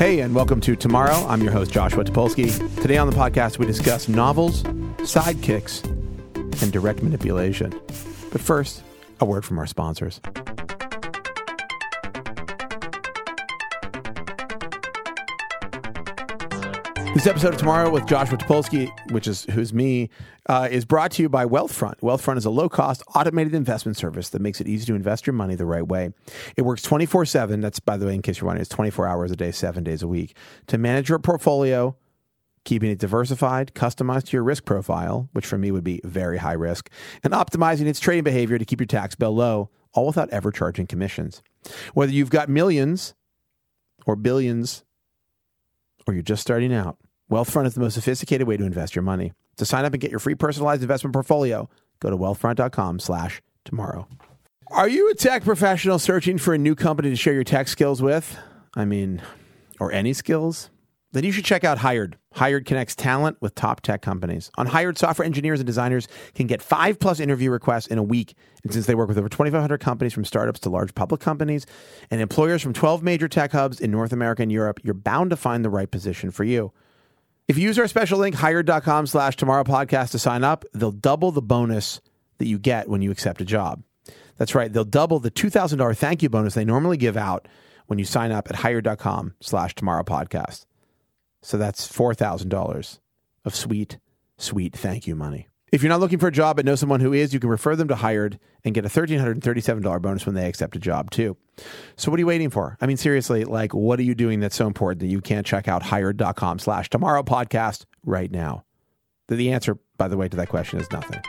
[0.00, 1.26] Hey, and welcome to Tomorrow.
[1.28, 2.50] I'm your host, Joshua Topolsky.
[2.80, 4.62] Today on the podcast, we discuss novels,
[5.02, 5.89] sidekicks,
[6.62, 7.70] and direct manipulation.
[8.32, 8.82] But first,
[9.20, 10.20] a word from our sponsors.
[17.12, 20.10] This episode of Tomorrow with Joshua Topolsky, which is who's me,
[20.48, 21.98] uh, is brought to you by Wealthfront.
[22.00, 25.34] Wealthfront is a low cost, automated investment service that makes it easy to invest your
[25.34, 26.14] money the right way.
[26.56, 27.60] It works 24 7.
[27.60, 30.02] That's, by the way, in case you're wondering, it's 24 hours a day, seven days
[30.02, 30.36] a week
[30.68, 31.96] to manage your portfolio,
[32.64, 36.52] keeping it diversified, customized to your risk profile, which for me would be very high
[36.52, 36.90] risk,
[37.24, 40.86] and optimizing its trading behavior to keep your tax bill low, all without ever charging
[40.86, 41.42] commissions.
[41.94, 43.14] Whether you've got millions
[44.06, 44.84] or billions
[46.06, 46.98] or you're just starting out,
[47.30, 49.32] Wealthfront is the most sophisticated way to invest your money.
[49.56, 51.68] To sign up and get your free personalized investment portfolio,
[52.00, 54.08] go to wealthfront.com slash tomorrow.
[54.68, 58.00] Are you a tech professional searching for a new company to share your tech skills
[58.00, 58.38] with?
[58.74, 59.20] I mean,
[59.78, 60.70] or any skills?
[61.12, 62.16] Then you should check out Hired.
[62.34, 64.50] Hired connects talent with top tech companies.
[64.56, 68.34] On Hired, software engineers and designers can get five plus interview requests in a week.
[68.62, 71.66] And since they work with over 2,500 companies from startups to large public companies
[72.10, 75.36] and employers from 12 major tech hubs in North America and Europe, you're bound to
[75.36, 76.72] find the right position for you.
[77.48, 81.32] If you use our special link, hired.com slash tomorrow podcast to sign up, they'll double
[81.32, 82.00] the bonus
[82.38, 83.82] that you get when you accept a job.
[84.36, 84.72] That's right.
[84.72, 87.48] They'll double the $2,000 thank you bonus they normally give out
[87.88, 90.66] when you sign up at hired.com slash tomorrow podcast.
[91.42, 92.98] So that's $4,000
[93.44, 93.98] of sweet,
[94.38, 95.48] sweet thank you money.
[95.72, 97.76] If you're not looking for a job but know someone who is, you can refer
[97.76, 101.36] them to Hired and get a $1,337 bonus when they accept a job too.
[101.96, 102.76] So what are you waiting for?
[102.80, 105.68] I mean, seriously, like what are you doing that's so important that you can't check
[105.68, 108.64] out hired.com slash tomorrow podcast right now?
[109.28, 111.20] The- The answer, by the way, to that question is nothing.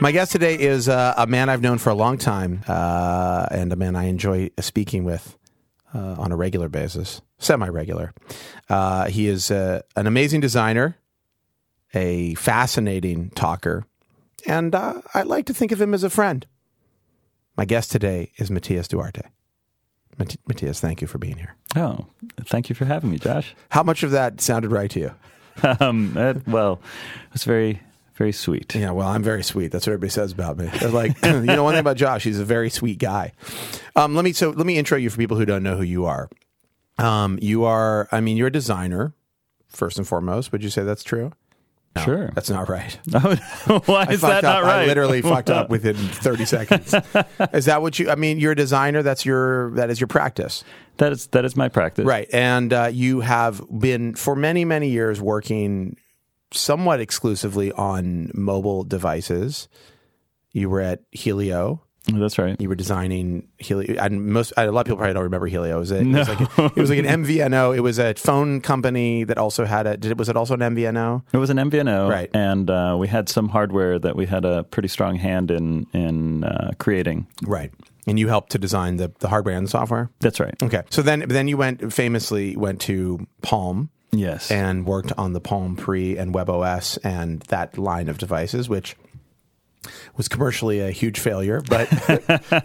[0.00, 3.70] My guest today is uh, a man I've known for a long time uh, and
[3.72, 5.36] a man I enjoy speaking with
[5.94, 8.14] uh, on a regular basis, semi regular.
[8.68, 10.96] Uh, he is uh, an amazing designer,
[11.92, 13.84] a fascinating talker,
[14.46, 16.46] and uh, I like to think of him as a friend.
[17.58, 19.22] My guest today is Matias Duarte.
[20.18, 21.56] Mat- Matias, thank you for being here.
[21.76, 22.06] Oh,
[22.46, 23.54] thank you for having me, Josh.
[23.68, 25.14] How much of that sounded right to you?
[25.78, 26.80] Um, that- well,
[27.34, 27.82] it's very,
[28.20, 28.74] very sweet.
[28.74, 29.68] Yeah, well, I'm very sweet.
[29.72, 30.66] That's what everybody says about me.
[30.78, 33.32] They're like, you know, one thing about Josh, he's a very sweet guy.
[33.96, 36.04] Um, let me so let me intro you for people who don't know who you
[36.04, 36.28] are.
[36.98, 39.14] Um, you are, I mean, you're a designer
[39.68, 40.52] first and foremost.
[40.52, 41.32] Would you say that's true?
[41.96, 42.30] No, Sure.
[42.34, 42.98] that's not right.
[43.10, 44.62] Why I is that up.
[44.62, 44.82] not right?
[44.82, 46.94] I literally fucked up within 30 seconds.
[47.54, 48.10] is that what you?
[48.10, 49.02] I mean, you're a designer.
[49.02, 50.62] That's your that is your practice,
[50.98, 52.04] That is that is my practice.
[52.04, 52.28] right?
[52.34, 55.96] And uh, you have been for many many years working
[56.52, 59.68] somewhat exclusively on mobile devices.
[60.52, 61.82] You were at Helio.
[62.12, 62.56] That's right.
[62.60, 63.94] You were designing Helio.
[64.02, 65.76] And most a lot of people probably don't remember Helio.
[65.76, 66.18] It was, it, No.
[66.20, 67.76] was like a- it was like an MVNO.
[67.76, 69.96] It was a phone company that also had a.
[69.96, 71.22] Did it, was it also an MVNO?
[71.32, 72.30] It was an MVNO, Right.
[72.34, 76.42] And uh, we had some hardware that we had a pretty strong hand in in
[76.44, 77.26] uh, creating.
[77.42, 77.70] Right.
[78.06, 80.10] And you helped to design the, the hardware and the software.
[80.20, 80.60] That's right.
[80.62, 80.82] Okay.
[80.90, 84.50] So then then you went famously went to Palm Yes.
[84.50, 88.96] and worked on the Palm Pre and WebOS and that line of devices, which
[90.16, 91.62] was commercially a huge failure.
[91.68, 91.88] But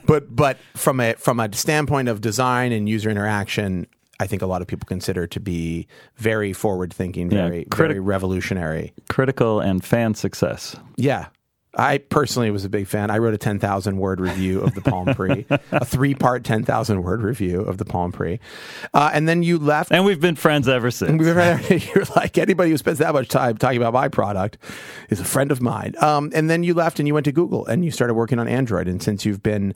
[0.05, 3.87] but but from a from a standpoint of design and user interaction,
[4.19, 7.77] I think a lot of people consider to be very forward thinking, Yeah, very criti-
[7.77, 8.93] very revolutionary.
[9.09, 10.75] Critical and fan success.
[10.97, 11.27] Yeah.
[11.75, 13.11] I personally was a big fan.
[13.11, 17.21] I wrote a 10,000 word review of the Palm Pre, a three part 10,000 word
[17.21, 18.39] review of the Palm Pre.
[18.93, 19.91] Uh, and then you left.
[19.91, 21.11] And we've been friends ever since.
[21.95, 24.57] You're like, anybody who spends that much time talking about my product
[25.09, 25.95] is a friend of mine.
[26.01, 28.47] Um, and then you left and you went to Google and you started working on
[28.47, 28.87] Android.
[28.87, 29.73] And since you've been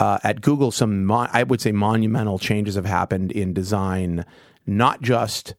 [0.00, 4.24] uh, at Google, some, mon- I would say, monumental changes have happened in design,
[4.66, 5.54] not just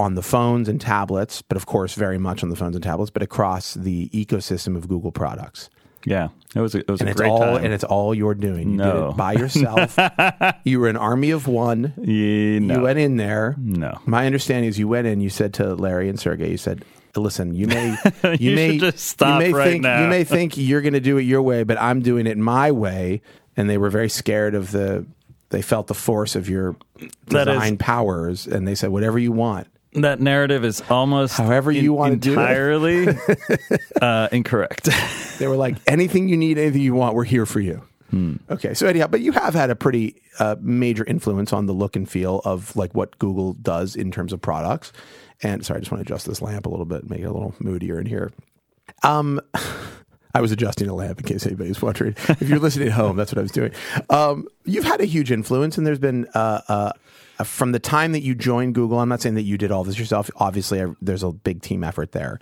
[0.00, 3.10] on the phones and tablets, but of course, very much on the phones and tablets,
[3.10, 5.68] but across the ecosystem of Google products.
[6.06, 6.28] Yeah.
[6.54, 7.64] It was a, it was And a it's great all time.
[7.64, 8.70] and it's all you're doing.
[8.70, 9.10] You did No.
[9.10, 9.96] it by yourself.
[10.64, 11.92] you were an army of one.
[11.98, 12.76] Yeah, no.
[12.76, 13.54] You went in there.
[13.58, 13.98] No.
[14.06, 15.20] My understanding is you went in.
[15.20, 16.82] You said to Larry and Sergey, you said,
[17.14, 20.56] "Listen, you may, you, You may, stop you may right think, now." you may think
[20.56, 23.20] you're going to do it your way, but I'm doing it my way."
[23.56, 25.04] And they were very scared of the
[25.50, 29.66] They felt the force of your is- design powers, and they said, "Whatever you want."
[29.94, 32.34] That narrative is almost However you wanna do it.
[32.34, 33.08] entirely
[34.02, 34.88] uh, incorrect.
[35.40, 37.82] They were like, "Anything you need, anything you want, we're here for you."
[38.50, 41.96] Okay, so anyhow, but you have had a pretty uh, major influence on the look
[41.96, 44.92] and feel of like what Google does in terms of products.
[45.42, 47.32] And sorry, I just want to adjust this lamp a little bit, make it a
[47.32, 48.32] little moodier in here.
[49.02, 49.40] Um,
[50.34, 52.14] I was adjusting the lamp in case anybody's wondering.
[52.28, 53.72] If you're listening at home, that's what I was doing.
[54.10, 56.92] Um, you've had a huge influence, and there's been uh, uh,
[57.44, 58.98] from the time that you joined Google.
[59.00, 60.30] I'm not saying that you did all this yourself.
[60.36, 62.38] Obviously, I, there's a big team effort there,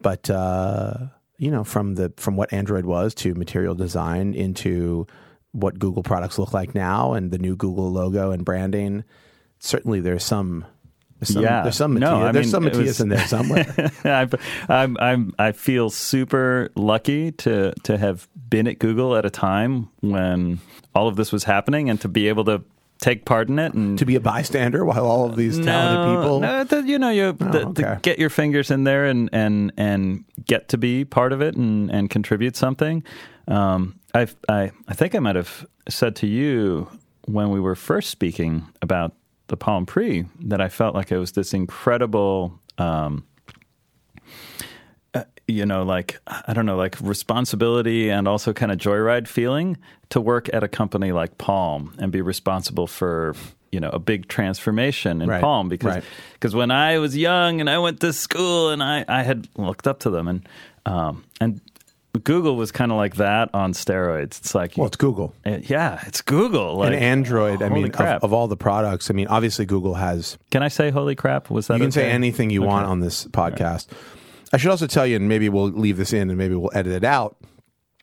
[0.00, 0.94] but uh,
[1.38, 5.06] you know, from the from what Android was to material design into
[5.52, 9.04] what Google products look like now, and the new Google logo and branding.
[9.60, 10.64] Certainly, there's some.
[11.20, 11.62] There's some, Yeah.
[11.62, 13.92] there's some No, I there's mean, some it Matias was- in there somewhere.
[14.04, 14.28] I,
[14.68, 19.88] I'm, I'm, I feel super lucky to to have been at Google at a time
[20.00, 20.58] when
[20.94, 22.62] all of this was happening, and to be able to
[23.00, 26.40] take part in it and to be a bystander while all of these talented people.
[26.40, 27.98] No, you know, you the okay.
[28.02, 31.90] get your fingers in there and and and get to be part of it and
[31.90, 33.02] and contribute something.
[33.48, 36.88] Um, I I I think I might have said to you
[37.26, 39.14] when we were first speaking about
[39.48, 42.58] the Palm Pre that I felt like it was this incredible.
[42.78, 43.26] Um,
[45.46, 49.76] you know, like I don't know, like responsibility and also kind of joyride feeling
[50.10, 53.34] to work at a company like Palm and be responsible for
[53.72, 56.04] you know a big transformation in Right, Palm because right.
[56.34, 59.86] because when I was young and I went to school and I I had looked
[59.86, 60.48] up to them and
[60.86, 61.60] um, and
[62.22, 64.38] Google was kind of like that on steroids.
[64.38, 65.34] It's like Well, it's Google.
[65.44, 66.76] uh, yeah, it's Google.
[66.76, 70.38] Like and Android, I mean, of, of all the products, I mean, obviously Google has.
[70.50, 71.50] can I say holy crap?
[71.50, 73.88] Was that You can say anything you want on this podcast.
[74.54, 76.92] I should also tell you, and maybe we'll leave this in, and maybe we'll edit
[76.92, 77.36] it out.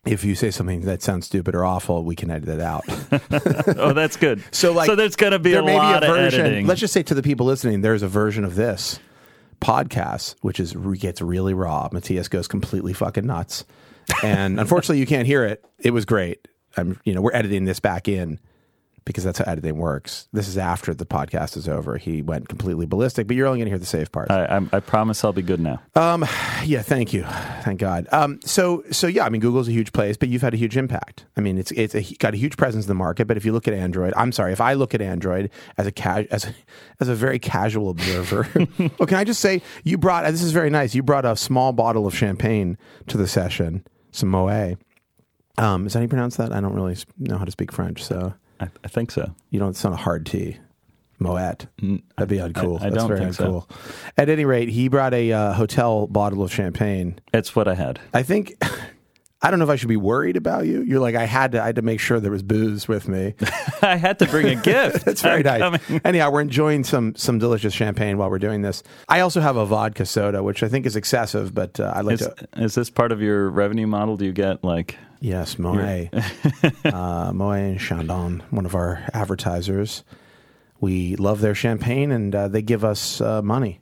[0.04, 2.84] If you say something that sounds stupid or awful, we can edit it out.
[3.78, 4.42] oh, that's good.
[4.52, 6.40] So, like, so there's going to be there a may lot be a of version.
[6.40, 6.66] editing.
[6.66, 9.00] Let's just say to the people listening, there's a version of this
[9.62, 11.88] podcast which is gets really raw.
[11.90, 13.64] Matias goes completely fucking nuts,
[14.22, 15.64] and unfortunately, you can't hear it.
[15.78, 16.46] It was great.
[16.76, 18.40] I'm, you know, we're editing this back in
[19.04, 20.28] because that's how editing works.
[20.32, 21.96] This is after the podcast is over.
[21.96, 24.30] He went completely ballistic, but you're only going to hear the safe part.
[24.30, 25.80] I, I, I promise I'll be good now.
[26.64, 27.24] Yeah, thank you,
[27.62, 28.06] thank God.
[28.12, 30.76] Um, so, so yeah, I mean, Google's a huge place, but you've had a huge
[30.76, 31.26] impact.
[31.36, 33.26] I mean, it's it's a, got a huge presence in the market.
[33.26, 35.92] But if you look at Android, I'm sorry, if I look at Android as a
[35.92, 36.54] ca- as a,
[37.00, 38.48] as a very casual observer,
[38.78, 40.94] well, can I just say you brought this is very nice.
[40.94, 42.78] You brought a small bottle of champagne
[43.08, 44.78] to the session, some Moet.
[45.58, 46.52] Um, is that how you pronounce that?
[46.52, 49.34] I don't really know how to speak French, so I, I think so.
[49.50, 49.70] you don't.
[49.70, 50.56] It's not a hard T.
[51.18, 51.66] Moet.
[52.16, 52.80] That'd be uncool.
[52.80, 53.44] I That's don't very think so.
[53.68, 53.70] uncool.
[54.16, 57.20] At any rate, he brought a uh, hotel bottle of champagne.
[57.32, 58.00] It's what I had.
[58.12, 58.54] I think
[59.44, 60.82] I don't know if I should be worried about you.
[60.82, 63.34] You're like I had to I had to make sure there was booze with me.
[63.82, 65.04] I had to bring a gift.
[65.04, 65.84] That's very I'm nice.
[65.86, 66.00] coming.
[66.04, 68.82] Anyhow, we're enjoying some some delicious champagne while we're doing this.
[69.08, 72.14] I also have a vodka soda, which I think is excessive, but uh, I like
[72.20, 72.48] Is, to.
[72.56, 74.16] is this part of your revenue model?
[74.16, 76.10] Do you get like Yes, Moet,
[76.84, 80.02] uh, Moet and Chandon, one of our advertisers.
[80.80, 83.80] We love their champagne, and uh, they give us uh, money.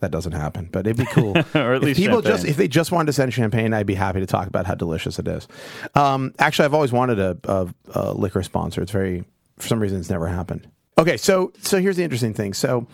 [0.00, 1.36] That doesn't happen, but it'd be cool.
[1.54, 2.32] Or at if least people champagne.
[2.32, 4.74] just if they just wanted to send champagne, I'd be happy to talk about how
[4.74, 5.48] delicious it is.
[5.94, 8.82] Um, actually, I've always wanted a, a, a liquor sponsor.
[8.82, 9.24] It's very
[9.58, 10.68] for some reason it's never happened.
[10.98, 12.52] Okay, so so here's the interesting thing.
[12.52, 12.86] So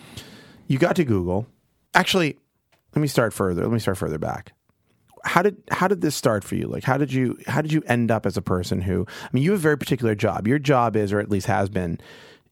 [0.67, 1.45] you got to Google.
[1.93, 2.37] Actually,
[2.95, 3.61] let me start further.
[3.63, 4.53] Let me start further back.
[5.25, 6.67] How did how did this start for you?
[6.67, 9.43] Like how did you how did you end up as a person who I mean
[9.43, 10.47] you have a very particular job.
[10.47, 11.99] Your job is or at least has been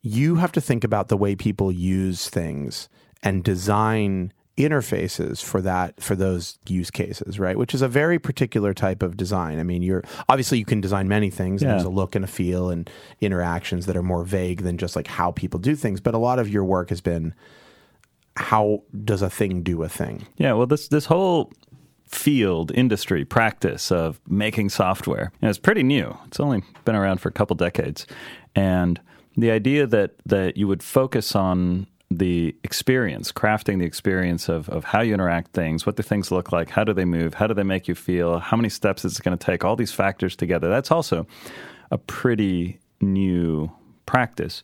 [0.01, 2.89] you have to think about the way people use things
[3.21, 8.71] and design interfaces for that for those use cases right which is a very particular
[8.71, 11.69] type of design i mean you're obviously you can design many things Yeah.
[11.69, 12.87] there's a look and a feel and
[13.19, 16.37] interactions that are more vague than just like how people do things but a lot
[16.37, 17.33] of your work has been
[18.35, 21.51] how does a thing do a thing Yeah, well, this this whole
[22.13, 26.17] field, industry, practice of making software, know, it's pretty new.
[26.27, 28.05] It's only been around for a couple decades,
[28.55, 28.99] and
[29.35, 34.83] the idea that that you would focus on the experience, crafting the experience of, of
[34.83, 37.53] how you interact things, what do things look like, how do they move, how do
[37.53, 40.35] they make you feel, how many steps is it going to take, all these factors
[40.35, 40.69] together.
[40.69, 41.25] That's also
[41.89, 43.71] a pretty new
[44.05, 44.61] practice.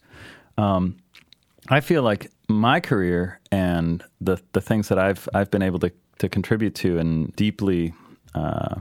[0.57, 0.97] Um,
[1.69, 5.91] I feel like my career and the the things that I've I've been able to
[6.19, 7.93] to contribute to and deeply
[8.35, 8.75] uh,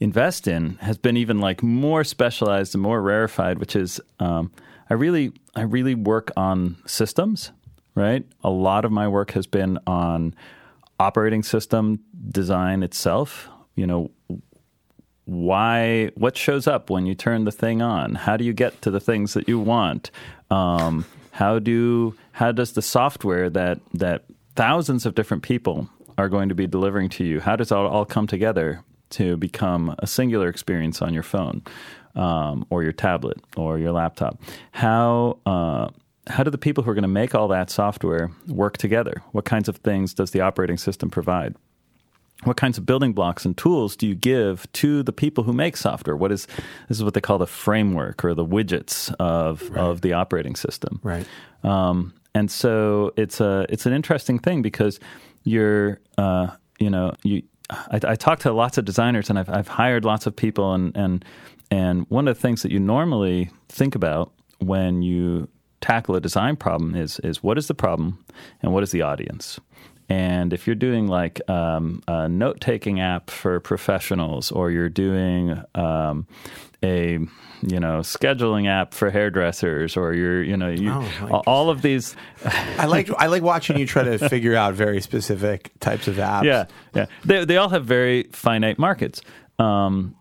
[0.00, 4.50] invest in has been even like more specialized and more rarefied, which is um,
[4.90, 7.52] I really I really work on systems.
[7.94, 10.34] Right, a lot of my work has been on
[11.00, 12.00] operating system
[12.30, 13.48] design itself.
[13.74, 14.10] You know,
[15.26, 18.90] why what shows up when you turn the thing on how do you get to
[18.92, 20.12] the things that you want
[20.50, 24.24] um, how do how does the software that that
[24.54, 27.86] thousands of different people are going to be delivering to you how does it all,
[27.86, 31.62] all come together to become a singular experience on your phone
[32.14, 34.40] um, or your tablet or your laptop
[34.72, 35.88] how uh,
[36.28, 39.44] how do the people who are going to make all that software work together what
[39.44, 41.54] kinds of things does the operating system provide
[42.44, 45.76] what kinds of building blocks and tools do you give to the people who make
[45.76, 46.16] software?
[46.16, 46.46] What is
[46.88, 49.78] this is what they call the framework or the widgets of right.
[49.78, 51.00] of the operating system.
[51.02, 51.26] Right.
[51.62, 55.00] Um, and so it's a it's an interesting thing because
[55.46, 56.48] you're uh,
[56.78, 60.26] you know you I, I talk to lots of designers and I've I've hired lots
[60.26, 61.24] of people and and
[61.70, 65.48] and one of the things that you normally think about when you
[65.80, 68.24] tackle a design problem is is what is the problem
[68.60, 69.60] and what is the audience?
[70.08, 75.60] And if you're doing like um, a note taking app for professionals, or you're doing
[75.74, 76.28] um,
[76.82, 77.18] a
[77.62, 82.16] you know scheduling app for hairdressers, or you're you know you, oh, all of these.
[82.44, 86.44] I like I like watching you try to figure out very specific types of apps.
[86.44, 87.06] Yeah, yeah.
[87.24, 89.22] They they all have very finite markets.
[89.58, 90.14] Um,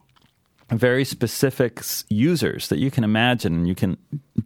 [0.71, 3.65] very specific users that you can imagine.
[3.65, 3.97] You can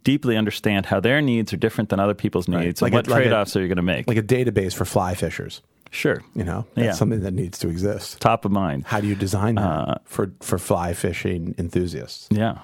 [0.04, 2.92] deeply understand how their needs are different than other people's needs right.
[2.92, 4.06] like and what trade offs like are you going to make.
[4.06, 5.62] Like a database for fly fishers.
[5.90, 6.22] Sure.
[6.34, 6.92] You know, that's yeah.
[6.92, 8.20] something that needs to exist.
[8.20, 8.84] Top of mind.
[8.86, 12.28] How do you design that uh, for, for fly fishing enthusiasts?
[12.30, 12.58] Yeah.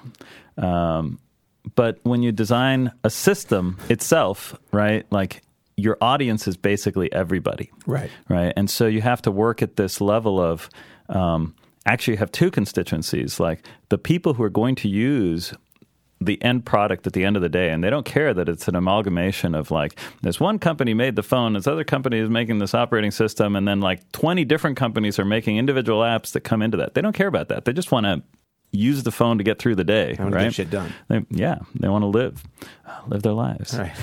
[0.57, 1.19] Um,
[1.75, 5.41] but when you design a system itself, right, like
[5.75, 7.69] your audience is basically everybody.
[7.85, 8.09] Right.
[8.29, 8.53] Right.
[8.55, 10.69] And so you have to work at this level of,
[11.09, 11.53] um,
[11.85, 15.53] actually have two constituencies like the people who are going to use
[16.19, 18.67] the end product at the end of the day and they don't care that it's
[18.67, 22.57] an amalgamation of like this one company made the phone this other company is making
[22.57, 26.61] this operating system and then like 20 different companies are making individual apps that come
[26.61, 26.95] into that.
[26.95, 27.65] They don't care about that.
[27.65, 28.23] They just want to
[28.71, 30.41] use the phone to get through the day I want right?
[30.41, 30.91] to get shit done.
[31.07, 32.43] They, yeah they want to live
[33.07, 33.77] live their lives.
[33.77, 33.93] Right.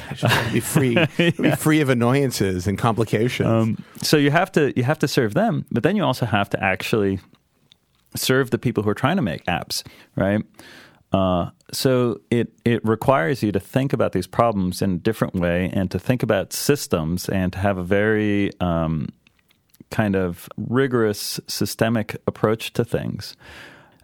[0.53, 0.97] Be free.
[1.19, 1.31] Yeah.
[1.31, 3.49] be free of annoyances and complications.
[3.49, 6.49] Um, so you have to you have to serve them but then you also have
[6.51, 7.19] to actually
[8.17, 9.83] serve the people who are trying to make apps,
[10.17, 10.43] right?
[11.15, 15.71] Uh, so it it requires you to think about these problems in a different way
[15.73, 19.09] and to think about systems and to have a very um,
[19.93, 23.37] kind of rigorous systemic approach to things.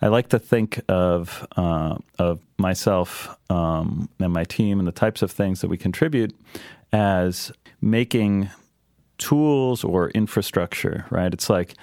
[0.01, 5.21] I like to think of uh, of myself um, and my team and the types
[5.21, 6.33] of things that we contribute
[6.93, 7.51] as
[7.81, 8.51] making
[9.19, 11.07] tools or infrastructure.
[11.11, 11.35] Right?
[11.35, 11.75] It's like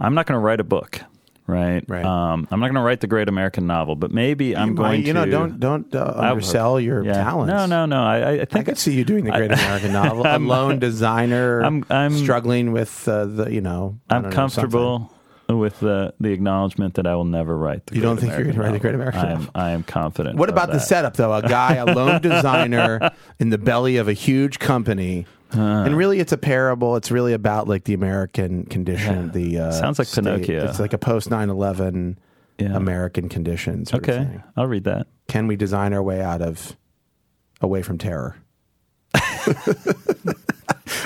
[0.00, 1.02] I'm not going to write a book
[1.46, 1.84] right?
[1.88, 2.04] Right.
[2.04, 5.02] Um, I'm not going to write the great American novel, but maybe I'm going you
[5.02, 5.08] to.
[5.08, 7.14] You know, don't don't uh, undersell your yeah.
[7.14, 7.52] talents.
[7.52, 8.02] No, no, no.
[8.02, 10.26] I, I think I could see you doing the great I, American novel.
[10.26, 11.60] I'm, a lone designer.
[11.60, 13.98] I'm, I'm struggling with uh, the you know.
[14.08, 14.98] I'm comfortable.
[15.00, 15.10] Know,
[15.48, 17.86] with the the acknowledgement that I will never write.
[17.86, 19.20] The you don't think American you're going to write the Great American?
[19.20, 19.50] I am.
[19.54, 20.38] I am confident.
[20.38, 20.74] What about that.
[20.74, 21.34] the setup though?
[21.34, 26.18] A guy, a lone designer in the belly of a huge company uh, and really,
[26.20, 26.96] it's a parable.
[26.96, 29.26] It's really about like the American condition.
[29.26, 29.32] Yeah.
[29.32, 30.24] The uh, sounds like state.
[30.24, 30.64] Pinocchio.
[30.64, 32.16] It's like a post 9-11
[32.58, 32.74] yeah.
[32.74, 33.92] American conditions.
[33.92, 35.06] Okay, I'll read that.
[35.28, 36.76] Can we design our way out of
[37.60, 38.36] away from terror?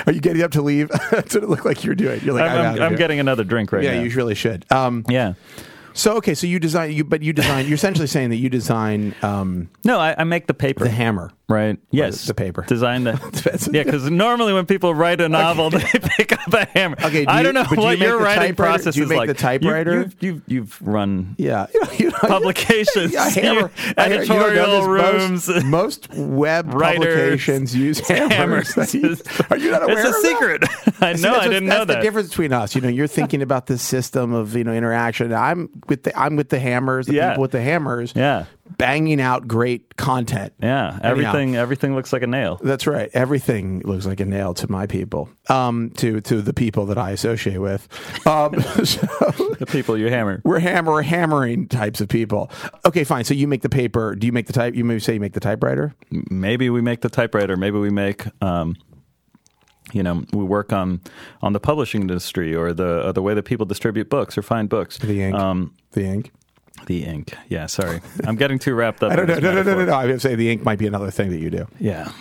[0.07, 0.89] Are you getting up to leave?
[1.11, 2.21] That's what it looked like you're doing.
[2.23, 3.97] You're like, I'm, I'm, I'm getting another drink right yeah, now.
[3.97, 4.65] Yeah, you really should.
[4.71, 5.33] Um, yeah.
[5.97, 7.65] So okay, so you design you, but you design.
[7.65, 9.15] You're essentially saying that you design.
[9.23, 11.79] Um, no, I, I, make the paper, the hammer, right?
[11.89, 12.63] Yes, the paper.
[12.67, 13.13] Design the.
[13.73, 16.97] yeah, because normally when people write a novel, they pick up a hammer.
[17.03, 19.27] Okay, do I don't know what you your writing process do you is make like.
[19.27, 20.11] The typewriter.
[20.19, 21.35] You, you, you, have run.
[21.39, 21.65] Yeah,
[21.97, 23.11] you know, publications.
[23.11, 25.47] yeah, hammer, editorial rooms.
[25.47, 28.71] Most, most web publications use hammers.
[28.75, 29.23] hammers.
[29.49, 30.05] Are you not aware?
[30.05, 30.63] It's a secret.
[31.01, 31.33] I know.
[31.33, 31.87] I didn't know that.
[31.87, 32.75] That's the difference between us.
[32.75, 35.33] You know, you're thinking about this system of you know interaction.
[35.33, 37.29] I'm with the I'm with the hammers, the yeah.
[37.29, 38.45] people with the hammers, yeah,
[38.77, 40.53] banging out great content.
[40.61, 42.59] Yeah, everything Anyhow, everything looks like a nail.
[42.61, 43.09] That's right.
[43.13, 47.11] Everything looks like a nail to my people, um, to to the people that I
[47.11, 47.87] associate with.
[48.27, 49.07] Um, so
[49.59, 50.41] the people you hammer.
[50.43, 52.51] We're hammer hammering types of people.
[52.85, 53.23] Okay, fine.
[53.23, 54.15] So you make the paper.
[54.15, 54.75] Do you make the type?
[54.75, 55.95] You maybe say you make the typewriter.
[56.11, 57.57] Maybe we make the typewriter.
[57.57, 58.25] Maybe we make.
[58.41, 58.75] Um,
[59.93, 61.01] you know, we work on
[61.41, 64.69] on the publishing industry or the or the way that people distribute books or find
[64.69, 64.97] books.
[64.97, 65.35] The ink.
[65.35, 66.31] Um, the ink.
[66.85, 67.33] The ink.
[67.49, 68.01] Yeah, sorry.
[68.25, 69.11] I'm getting too wrapped up.
[69.13, 69.39] I don't know.
[69.39, 69.93] No, no, no, no, no.
[69.93, 71.67] I would say the ink might be another thing that you do.
[71.79, 72.11] Yeah.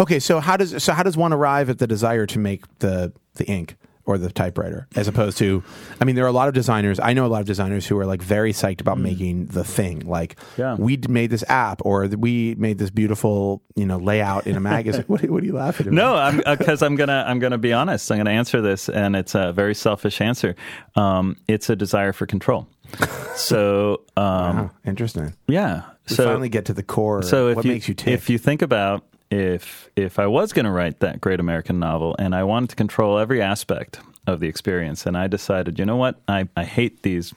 [0.00, 3.12] Okay, so how does so how does one arrive at the desire to make the
[3.34, 3.76] the ink?
[4.04, 5.62] Or the typewriter as opposed to
[6.00, 7.98] i mean there are a lot of designers i know a lot of designers who
[7.98, 9.02] are like very psyched about mm.
[9.02, 10.74] making the thing like yeah.
[10.76, 15.04] we made this app or we made this beautiful you know layout in a magazine
[15.06, 17.72] what, what, are you laughing at no because I'm, uh, I'm gonna i'm gonna be
[17.72, 20.54] honest i'm gonna answer this and it's a very selfish answer
[20.96, 22.68] um, it's a desire for control
[23.34, 24.24] So um,
[24.56, 25.34] Wow, interesting.
[25.48, 27.22] yeah, We so finally get to the core.
[27.22, 28.12] so if what you makes you tick?
[28.12, 32.14] if you think about if if I was going to write that great American novel
[32.18, 35.96] and I wanted to control every aspect of the experience, and I decided, you know
[35.96, 37.32] what, I I hate these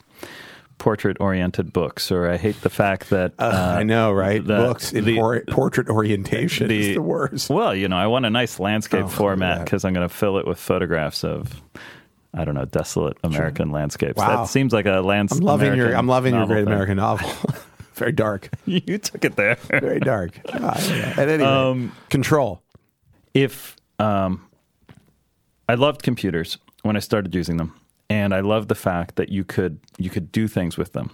[0.77, 4.45] portrait oriented books, or I hate the fact that Uh, I know, right?
[4.45, 7.49] Books in the- por- portrait orientation the- is the worst.
[7.49, 10.37] Well, you know, I want a nice landscape Oh, format because I'm going to fill
[10.37, 11.61] it with photographs of.
[12.37, 14.17] I don't know, desolate American landscapes.
[14.17, 14.27] Wow.
[14.43, 15.39] That seems like a landscape.
[15.39, 17.29] I'm loving your I'm loving your great American novel.
[17.95, 18.49] Very dark.
[18.65, 19.55] you took it there.
[19.55, 20.39] Very dark.
[20.53, 21.13] Ah, yeah.
[21.17, 22.61] At any rate, Um, control.
[23.33, 24.45] if um,
[25.69, 27.73] I loved computers when I started using them,
[28.09, 31.09] and I loved the fact that you could you could do things with them,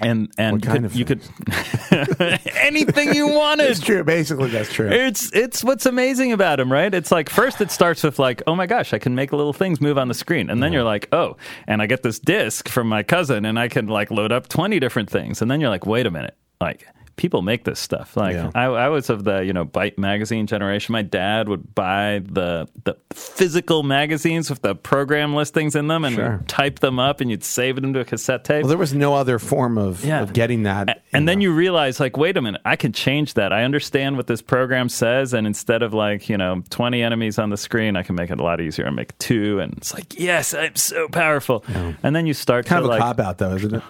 [0.00, 1.04] and and you could, you
[2.24, 3.70] could anything you wanted.
[3.70, 4.04] It's true.
[4.04, 4.88] Basically, that's true.
[4.88, 6.92] It's it's what's amazing about him, right?
[6.92, 9.80] It's like first it starts with like, oh my gosh, I can make little things
[9.80, 10.74] move on the screen, and then mm-hmm.
[10.74, 11.36] you're like, oh,
[11.66, 14.78] and I get this disc from my cousin, and I can like load up twenty
[14.80, 16.86] different things, and then you're like, wait a minute, like
[17.16, 18.16] people make this stuff.
[18.16, 18.50] Like Yeah.
[18.54, 20.92] I, I was of the you know Byte magazine generation.
[20.92, 26.14] My dad would buy the the physical magazines with the program listings in them, and
[26.14, 26.44] Sure.
[26.46, 28.62] type them up, and you'd save it into a cassette tape.
[28.62, 30.20] well, there was no other form of, Yeah.
[30.22, 31.02] of getting that.
[31.12, 33.52] And then you realize, like, wait a minute, I can change that.
[33.52, 37.50] I understand what this program says, and instead of like, you know, twenty enemies on
[37.50, 39.58] the screen, I can make it a lot easier and make two.
[39.60, 41.64] And it's like, yes, I'm so powerful.
[42.02, 43.82] And then you start kind to of a like, cop out, though, isn't it?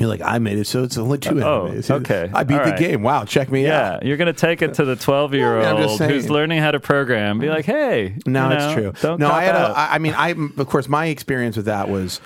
[0.00, 1.90] You're like, I made it, so it's only two Oh, enemies.
[1.90, 2.28] okay.
[2.34, 3.02] I beat All the game.
[3.02, 4.02] Wow, check me yeah, out.
[4.02, 6.80] Yeah, you're going to take it to the 12 year old who's learning how to
[6.80, 7.38] program.
[7.38, 8.92] Be like, hey, No, you it's true.
[9.00, 9.70] Don't no, I had out.
[9.70, 9.78] a.
[9.78, 12.20] I I mean, I of course my experience with that was,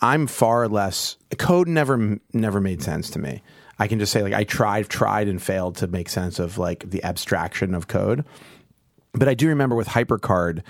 [0.00, 1.16] I'm far less.
[1.38, 3.42] Code never never made sense to me.
[3.78, 6.88] I can just say like I tried, tried, and failed to make sense of like
[6.90, 8.24] the abstraction of code.
[9.12, 10.62] But I do remember with HyperCard.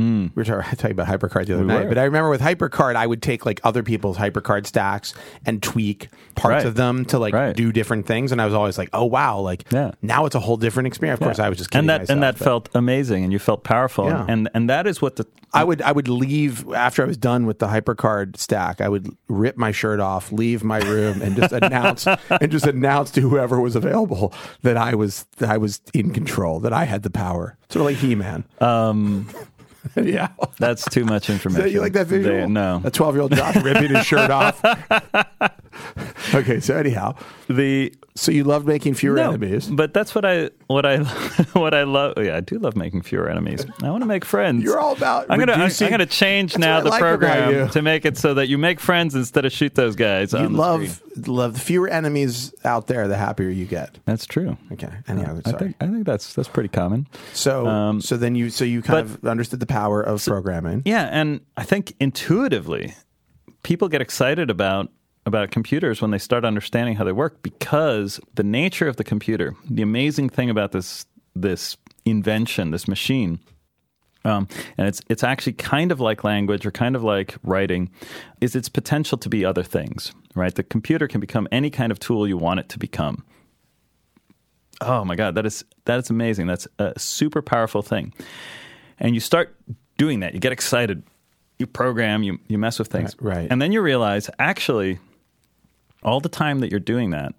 [0.00, 1.88] We were talking, about HyperCard the other night, were.
[1.90, 5.14] but I remember with HyperCard, I would take like other people's HyperCard stacks
[5.46, 6.66] and tweak parts Right.
[6.66, 7.54] of them to like Right.
[7.54, 9.90] do different things, and I was always like, "Oh wow!" Like Yeah.
[10.02, 11.20] now it's a whole different experience.
[11.20, 13.32] Of course, I was just kidding and that myself, and that but- felt amazing, and
[13.32, 14.24] you felt powerful, Yeah.
[14.28, 17.44] and and that is what the I would I would leave after I was done
[17.44, 18.80] with the hypercard stack.
[18.80, 23.10] I would rip my shirt off, leave my room, and just announce and just announce
[23.12, 27.02] to whoever was available that I was that I was in control, that I had
[27.02, 27.56] the power.
[27.68, 28.44] Sort of like He Man.
[28.60, 29.26] um,
[29.96, 30.28] yeah.
[30.58, 31.70] that's too much information.
[31.70, 32.36] you like that visual?
[32.40, 34.62] They- no, A twelve year old Josh ripping his shirt off.
[36.34, 37.14] okay, so anyhow,
[37.48, 39.66] the so you loved making fewer No, enemies.
[39.66, 40.98] But that's what I what I
[41.54, 42.14] what I love.
[42.18, 43.64] Yeah, I do love making fewer enemies.
[43.82, 44.62] I want to make friends.
[44.62, 47.82] You're all about I'm gonna I'm, reducing- I'm gonna change now the like program to
[47.82, 50.32] make it so that you make friends instead of shoot those guys.
[50.34, 53.98] You on the love love the fewer enemies out there, the happier you get.
[54.04, 54.56] That's true.
[54.72, 54.90] Okay.
[55.08, 55.58] Anyhow, I sorry.
[55.64, 57.06] think I think that's that's pretty common.
[57.32, 60.82] so um, so then you so you kind but- of understood the power of programming.
[60.84, 62.94] Yeah, and I think intuitively,
[63.62, 64.90] people get excited about
[65.26, 69.54] about computers when they start understanding how they work because the nature of the computer,
[69.68, 73.38] the amazing thing about this this invention, this machine,
[74.24, 77.90] um, and it's it's actually kind of like language or kind of like writing,
[78.40, 80.12] is its potential to be other things.
[80.34, 83.24] Right, the computer can become any kind of tool you want it to become.
[84.80, 86.46] Oh my God, that is that is amazing.
[86.46, 88.12] That's a super powerful thing
[89.00, 89.56] and you start
[89.96, 90.34] doing that.
[90.34, 91.02] You get excited,
[91.58, 93.48] you program, you you mess with things, Right, right.
[93.50, 94.98] And then you realize actually,
[96.02, 97.34] all the time that you're doing that,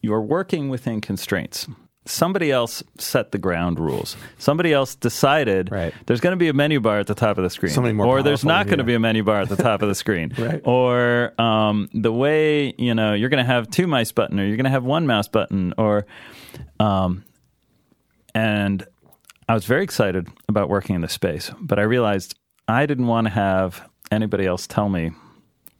[0.00, 1.66] you are working within constraints.
[2.06, 4.16] Somebody else set the ground rules.
[4.38, 5.92] Somebody else decided Right.
[6.06, 8.06] there's going to be a menu bar at the top of the screen, Somebody more
[8.06, 10.32] or there's not going to be a menu bar at the top of the screen,
[10.38, 10.62] Right.
[10.64, 14.56] or um, the way you know you're going to have two mice button, or you're
[14.56, 16.06] going to have one mouse button, or
[16.80, 17.24] um,
[18.34, 18.86] and
[19.48, 22.34] I was very excited about working in this space, but I realized
[22.66, 25.10] I didn't want to have anybody else tell me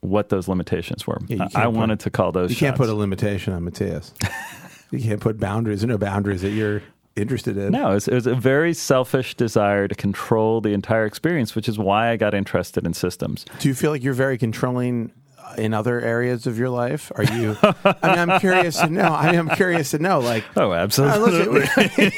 [0.00, 1.18] what those limitations were.
[1.28, 2.50] Yeah, I, I put- wanted to call those.
[2.50, 4.14] You can't put a limitation on Matias.
[4.90, 5.80] you can't put boundaries.
[5.80, 6.82] There are no boundaries that you're
[7.16, 7.72] interested in.
[7.72, 11.68] No, it was, it was a very selfish desire to control the entire experience, which
[11.68, 13.44] is why I got interested in systems.
[13.58, 17.10] Do you feel like you're very controlling uh, in other areas of your life?
[17.16, 17.56] Are you?
[17.62, 19.02] I mean, I'm curious to know.
[19.12, 20.20] I mean, I'm curious to know.
[20.20, 21.60] Like, Oh, uh, absolutely.
[21.60, 22.12] listen,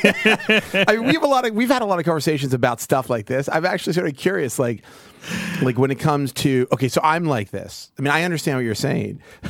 [0.87, 3.09] I mean, we have a lot of we've had a lot of conversations about stuff
[3.09, 3.49] like this.
[3.51, 4.83] I'm actually sort of curious, like,
[5.63, 7.91] like when it comes to okay, so I'm like this.
[7.99, 9.21] I mean, I understand what you're saying.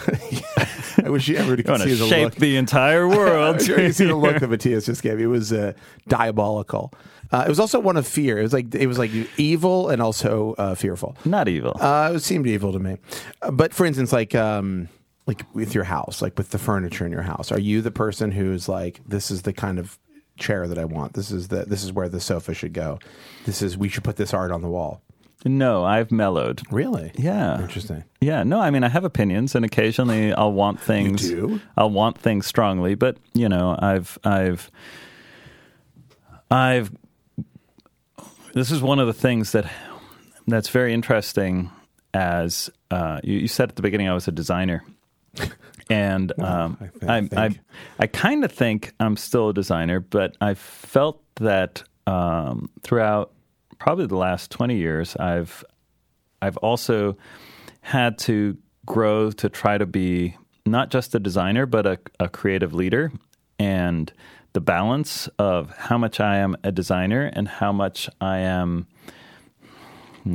[1.04, 2.34] I wish you ever could see the shape look.
[2.36, 3.62] the entire world.
[3.62, 5.18] Sure you see the look that Matias just gave.
[5.18, 5.24] me.
[5.24, 5.72] It was uh,
[6.08, 6.92] diabolical.
[7.32, 8.38] Uh, it was also one of fear.
[8.38, 11.16] It was like it was like evil and also uh, fearful.
[11.24, 11.76] Not evil.
[11.80, 12.98] Uh, it seemed evil to me.
[13.42, 14.88] Uh, but for instance, like um,
[15.26, 18.32] like with your house, like with the furniture in your house, are you the person
[18.32, 19.98] who's like, this is the kind of
[20.40, 21.12] chair that I want.
[21.12, 22.98] This is the this is where the sofa should go.
[23.44, 25.02] This is we should put this art on the wall.
[25.44, 26.60] No, I've mellowed.
[26.70, 27.12] Really?
[27.14, 27.60] Yeah.
[27.60, 28.04] Interesting.
[28.20, 31.60] Yeah, no, I mean I have opinions and occasionally I'll want things do?
[31.76, 34.70] I'll want things strongly, but you know, I've I've
[36.50, 36.90] I've
[38.52, 39.70] this is one of the things that
[40.46, 41.70] that's very interesting
[42.12, 44.84] as uh, you, you said at the beginning I was a designer.
[45.88, 47.60] And um, I thi- I I, I.
[47.98, 53.32] I kind of think I'm still a designer, but I felt that um, throughout
[53.80, 55.64] probably the last 20 years, I've
[56.40, 57.16] I've also
[57.80, 62.72] had to grow to try to be not just a designer, but a, a creative
[62.72, 63.12] leader.
[63.58, 64.12] And
[64.52, 68.86] the balance of how much I am a designer and how much I am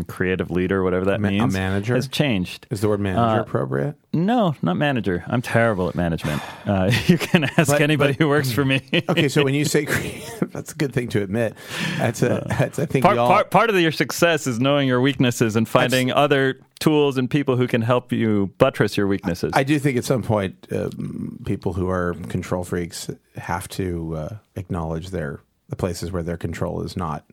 [0.07, 1.95] creative leader, whatever that Ma- a means, manager?
[1.95, 2.67] has changed.
[2.69, 3.95] Is the word manager appropriate?
[4.13, 5.23] No, not manager.
[5.27, 6.41] I'm terrible at management.
[6.65, 8.81] Uh, you can ask But- anybody but- who works for me.
[9.09, 11.53] Okay, so when you say creative, that's a good thing to admit.
[11.99, 12.43] That's a.
[12.49, 13.27] That's I think part, all.
[13.27, 17.55] part, part of your success is knowing your weaknesses and finding other tools and people
[17.55, 19.51] who can help you buttress your weaknesses.
[19.55, 24.29] I do think at some point, um, people who are control freaks have to uh,
[24.55, 27.25] acknowledge their the places where their control is not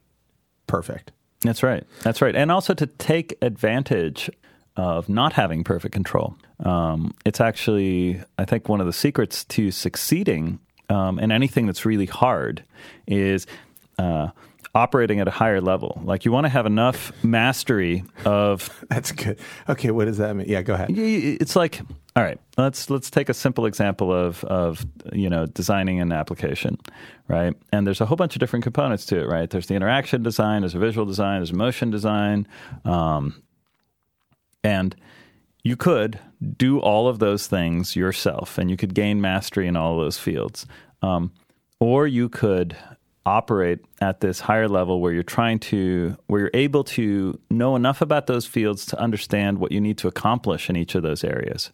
[0.67, 1.13] perfect.
[1.43, 1.85] That's right.
[2.03, 2.35] That's right.
[2.35, 4.31] And also to take advantage
[4.77, 6.37] of not having perfect control.
[6.61, 11.85] Um, it's actually, I think, one of the secrets to succeeding um, in anything that's
[11.85, 12.65] really hard
[13.07, 13.47] is
[13.99, 14.29] uh,
[14.75, 16.01] operating at a higher level.
[16.05, 19.39] Like you want to have enough mastery of That's good.
[19.69, 20.49] Okay, what does that mean?
[20.49, 20.91] Yeah, go ahead.
[20.91, 21.81] It's like
[22.15, 26.79] all right let's let's take a simple example of of you know designing an application
[27.29, 30.23] right and there's a whole bunch of different components to it right there's the interaction
[30.23, 32.47] design there's a visual design there's motion design
[32.85, 33.43] um,
[34.63, 34.95] and
[35.65, 36.19] you could
[36.59, 40.67] do all of those things yourself and you could gain mastery in all those fields
[41.01, 41.33] um,
[41.81, 42.77] or you could
[43.25, 48.01] operate at this higher level where you're trying to where you're able to know enough
[48.01, 51.71] about those fields to understand what you need to accomplish in each of those areas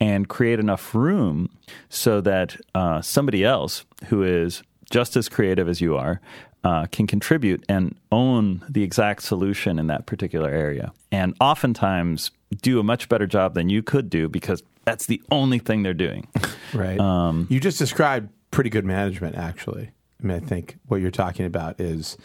[0.00, 1.48] and create enough room
[1.88, 6.20] so that uh, somebody else who is just as creative as you are
[6.64, 12.30] uh, can contribute and own the exact solution in that particular area and oftentimes
[12.62, 15.94] do a much better job than you could do because that's the only thing they're
[15.94, 16.28] doing
[16.74, 16.98] Right.
[16.98, 19.90] Um, you just described pretty good management, actually.
[20.22, 22.16] I mean, I think what you're talking about is,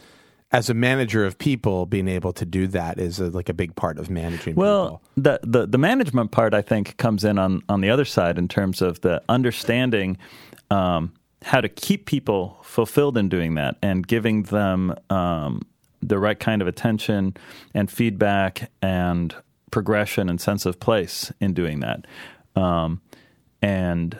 [0.52, 3.76] as a manager of people, being able to do that is a, like a big
[3.76, 5.02] part of managing Well, people.
[5.18, 8.48] the, the the management part I think comes in on on the other side in
[8.48, 10.18] terms of the understanding
[10.72, 15.62] um, how to keep people fulfilled in doing that and giving them um,
[16.02, 17.36] the right kind of attention
[17.74, 19.36] and feedback and
[19.72, 22.06] progression and sense of place in doing that.
[22.56, 23.02] Um,
[23.62, 24.20] and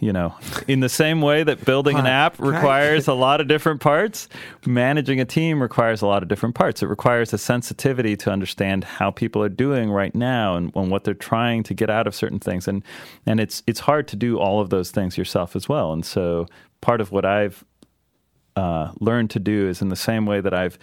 [0.00, 0.34] you know,
[0.68, 4.28] in the same way that building an app requires a lot of different parts,
[4.66, 6.82] managing a team requires a lot of different parts.
[6.82, 11.04] It requires a sensitivity to understand how people are doing right now and, and what
[11.04, 12.66] they're trying to get out of certain things.
[12.68, 12.82] And
[13.26, 15.92] and it's it's hard to do all of those things yourself as well.
[15.92, 16.46] And so
[16.80, 17.64] part of what I've
[18.56, 20.78] uh, learned to do is in the same way that I've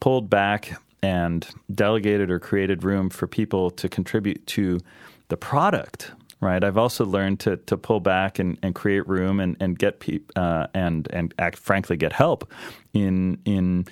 [0.00, 4.80] pulled back and delegated or created room for people to contribute to
[5.28, 6.12] the product.
[6.40, 10.00] Right, I've also learned to to pull back and, and create room and and get
[10.00, 12.50] peop, uh, and and act frankly get help
[12.92, 13.86] in in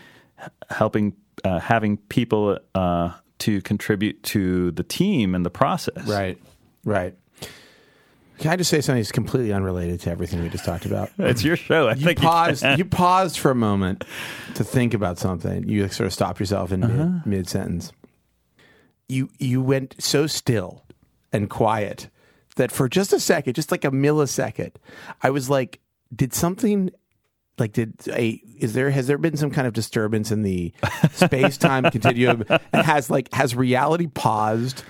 [0.68, 6.06] helping uh, having people uh, to contribute to the team and the process.
[6.06, 6.38] Right.
[6.84, 7.14] Right.
[8.38, 11.10] Can I just say something that's completely unrelated to everything we just talked about?
[11.18, 11.86] It's your show.
[11.88, 12.62] I You think paused.
[12.62, 12.76] can.
[12.78, 14.04] You paused for a moment
[14.56, 15.68] to think about something.
[15.68, 17.92] You sort of stopped yourself in mid, mid sentence.
[19.08, 20.84] You you went so still
[21.32, 22.08] and quiet
[22.56, 24.72] that for just a second, just like a millisecond,
[25.22, 25.80] I was like,
[26.14, 26.90] "Did something?"
[27.58, 30.72] Like, did a is there has there been some kind of disturbance in the
[31.12, 32.44] space time continuum?
[32.72, 34.84] And has like has reality paused?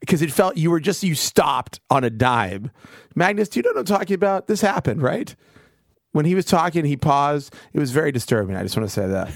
[0.00, 2.70] Because it felt you were just you stopped on a dime.
[3.14, 4.48] Magnus, do you know what I'm talking about?
[4.48, 5.34] This happened, right?
[6.14, 7.52] when he was talking, he paused.
[7.72, 8.54] It was very disturbing.
[8.54, 9.32] I just want to say that.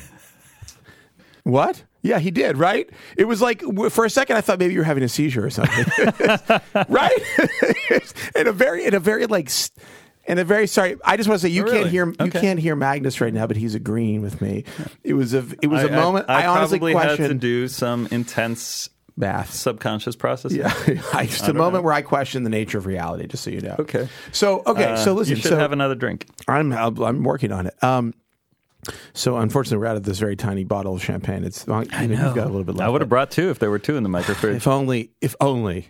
[1.43, 1.83] what?
[2.09, 2.88] Yeah, he did, right?
[3.16, 5.51] It was like for a second I thought maybe you were having a seizure or
[5.51, 5.85] something.
[6.88, 7.18] right?
[8.35, 9.51] in a very in a very like
[10.27, 11.90] in a very sorry, I just want to say you Oh, can't really?
[11.90, 14.64] hear you can't hear Magnus right now, but he's agreeing with me.
[15.05, 17.68] It was a it was a I- moment I, I, honestly probably had to do
[17.68, 19.53] some intense math.
[19.53, 20.59] subconscious processing.
[20.61, 20.73] Yeah,
[21.12, 23.27] I, just a moment where I questioned the nature of reality.
[23.27, 23.77] Just so you know.
[23.79, 24.09] Okay.
[24.33, 25.37] So okay, so Uh, listen.
[25.37, 26.27] you should so have another drink.
[26.47, 27.83] I'm I'm working on it.
[27.83, 28.14] Um,
[29.12, 31.45] so unfortunately, we're out of this very tiny bottle of champagne.
[31.45, 32.27] It's I know.
[32.27, 32.87] you've got a little bit left.
[32.87, 34.57] I would have brought two if there were two in the microfridge.
[34.57, 35.88] if only if only.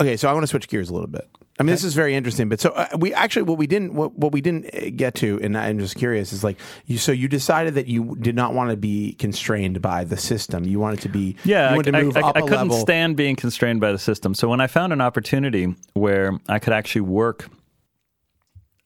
[0.00, 1.28] Okay, so I want to switch gears a little bit.
[1.60, 2.48] I mean, this is very interesting.
[2.48, 5.38] But so uh, we actually what we didn't what, what we didn't uh, get to,
[5.42, 6.96] and I'm just curious, is like you.
[6.98, 10.64] So you decided that you did not want to be constrained by the system.
[10.64, 12.68] You wanted to be Yeah, You I, to move I- I- up I a couldn't
[12.68, 12.78] level.
[12.78, 14.34] stand being constrained by the system.
[14.34, 17.48] So when I found an opportunity where I could actually work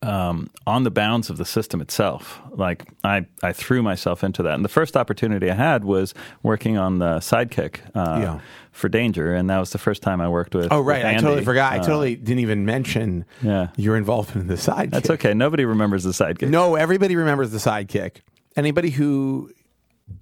[0.03, 4.55] um, on the bounds of the system itself, like I, I threw myself into that.
[4.55, 8.41] And the first opportunity I had was working on the Sidekick uh, Yeah.
[8.73, 10.69] for Danger, and that was the first time I worked with.
[10.71, 11.73] Oh right, with I totally forgot.
[11.73, 13.69] I Uh, totally didn't even mention Yeah.
[13.77, 14.91] your involvement in the sidekick.
[14.91, 15.33] That's okay.
[15.35, 16.51] Nobody remembers the Sidekick.
[16.51, 18.17] No, everybody remembers the sidekick.
[18.55, 19.51] Anybody who,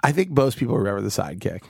[0.03, 1.63] I think most people remember the sidekick.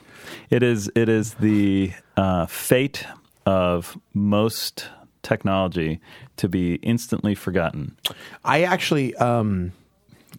[0.49, 3.05] It is it is the uh, fate
[3.45, 4.89] of most
[5.25, 5.99] technology
[6.37, 7.97] to be instantly forgotten.
[8.45, 9.71] I actually, um,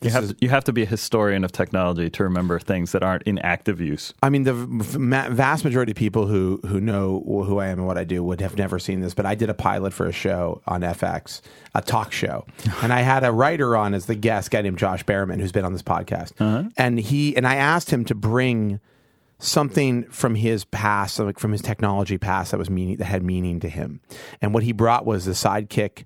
[0.02, 3.02] You have, is- you have to be a historian of technology to remember things that
[3.02, 4.12] aren't in active use.
[4.22, 7.86] I mean, the v- vast majority of people who who know who I am and
[7.86, 9.14] what I do would have never seen this.
[9.14, 11.40] But I did a pilot for a show on FX,
[11.74, 12.44] a talk show,
[12.82, 15.52] and I had a writer on as the guest, a guy named Josh Berriman, who's
[15.52, 16.32] been on this podcast,
[16.76, 18.80] and he and I asked him to bring
[19.38, 23.60] something from his past, like from his technology past, that was meaning that had meaning
[23.60, 24.00] to him.
[24.40, 26.04] And what he brought was the sidekick.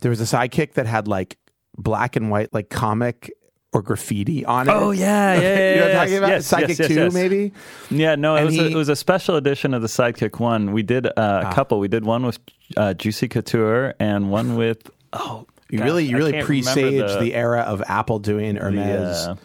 [0.00, 1.38] There was a sidekick that had like
[1.76, 3.32] black and white, like comic
[3.72, 4.72] or graffiti on it.
[4.72, 5.40] Oh, yeah, yeah,
[5.74, 6.28] you know what I'm yeah, talking about?
[6.28, 7.14] yes, Sidekick yes, yes, Two, yes.
[7.14, 7.52] maybe.
[7.90, 10.72] Yeah, no, it was, a, it was a special edition of the Sidekick one.
[10.72, 11.50] We did uh, Ah.
[11.50, 11.78] a couple.
[11.78, 12.38] We did one with
[12.76, 17.34] uh, Juicy Couture and one with oh, You gosh, really, you really can't presaged the,
[17.34, 19.36] era of Apple doing Hermes uh,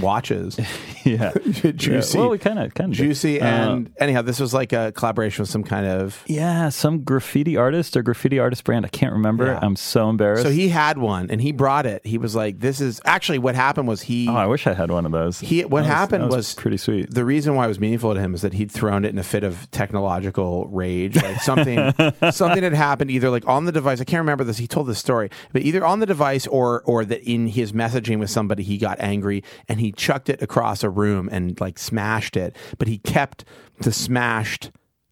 [0.00, 0.58] watches.
[1.06, 1.32] yeah.
[1.72, 4.72] Juicy, Yeah, well, we kind of kind of juicy, uh, and anyhow, this was like
[4.72, 6.22] a collaboration with some kind of.
[6.26, 8.84] yeah, some graffiti artist or graffiti artist brand.
[8.84, 9.46] I can't remember.
[9.46, 9.58] Yeah.
[9.62, 10.42] I'm so embarrassed.
[10.42, 12.06] So he had one, and he brought it.
[12.06, 14.28] He was like, "This is actually what happened." Was he?
[14.28, 15.40] oh, I wish I had one of those.
[15.40, 17.12] He what happened that was, pretty sweet.
[17.12, 19.22] The reason why it was meaningful to him is that he'd thrown it in a
[19.22, 21.16] fit of technological rage.
[21.16, 21.92] Like something
[22.30, 24.00] something had happened either like on the device.
[24.00, 24.58] I can't remember this.
[24.58, 28.18] He told this story, but either on the device or or that in his messaging
[28.18, 32.36] with somebody he got angry and he chucked it across a room and like smashed
[32.36, 32.56] it.
[32.78, 33.44] But he kept
[33.80, 34.70] the smashed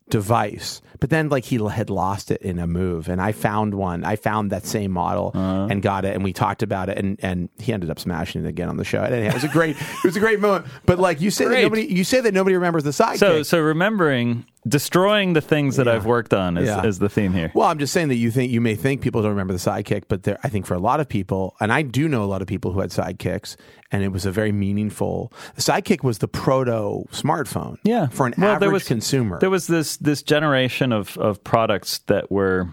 [0.08, 0.80] device.
[0.98, 4.04] But then like he had lost it in a move and I found one.
[4.04, 5.68] I found that same model Uh-huh.
[5.70, 8.48] and got it and we talked about it and and he ended up smashing it
[8.48, 9.02] again on the show.
[9.02, 10.66] And it was a great it was a great moment.
[10.84, 13.18] But like you say that nobody you say that nobody remembers the sidekick.
[13.18, 16.84] So, so remembering destroying the things that I've worked on is, Yeah.
[16.84, 17.50] is the theme here.
[17.54, 20.04] well, I'm just saying that you think you may think people don't remember the sidekick,
[20.08, 22.42] but there, I think for a lot of people, and I do know a lot
[22.42, 23.56] of people who had sidekicks,
[23.90, 25.32] and it was a very meaningful.
[25.54, 29.38] The sidekick was the proto smartphone, Yeah, for an Well, average there was, consumer.
[29.40, 32.68] There was this this generation of of products that were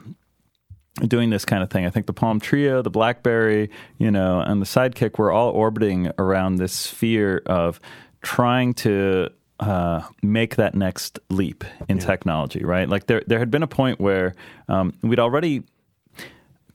[1.08, 1.86] doing this kind of thing.
[1.86, 3.70] I think the Palm Treo, the BlackBerry,
[4.00, 7.80] you know, and the Sidekick were all orbiting around this sphere of
[8.24, 12.64] trying to uh, make that next leap in technology.
[12.64, 14.34] Right, like there there had been a point where
[14.68, 15.64] um, we'd already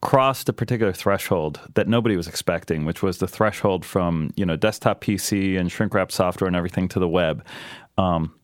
[0.00, 4.56] crossed a particular threshold that nobody was expecting, which was the threshold from you know
[4.56, 7.44] desktop PC and shrink wrap software and everything to the web.
[7.96, 8.34] Um,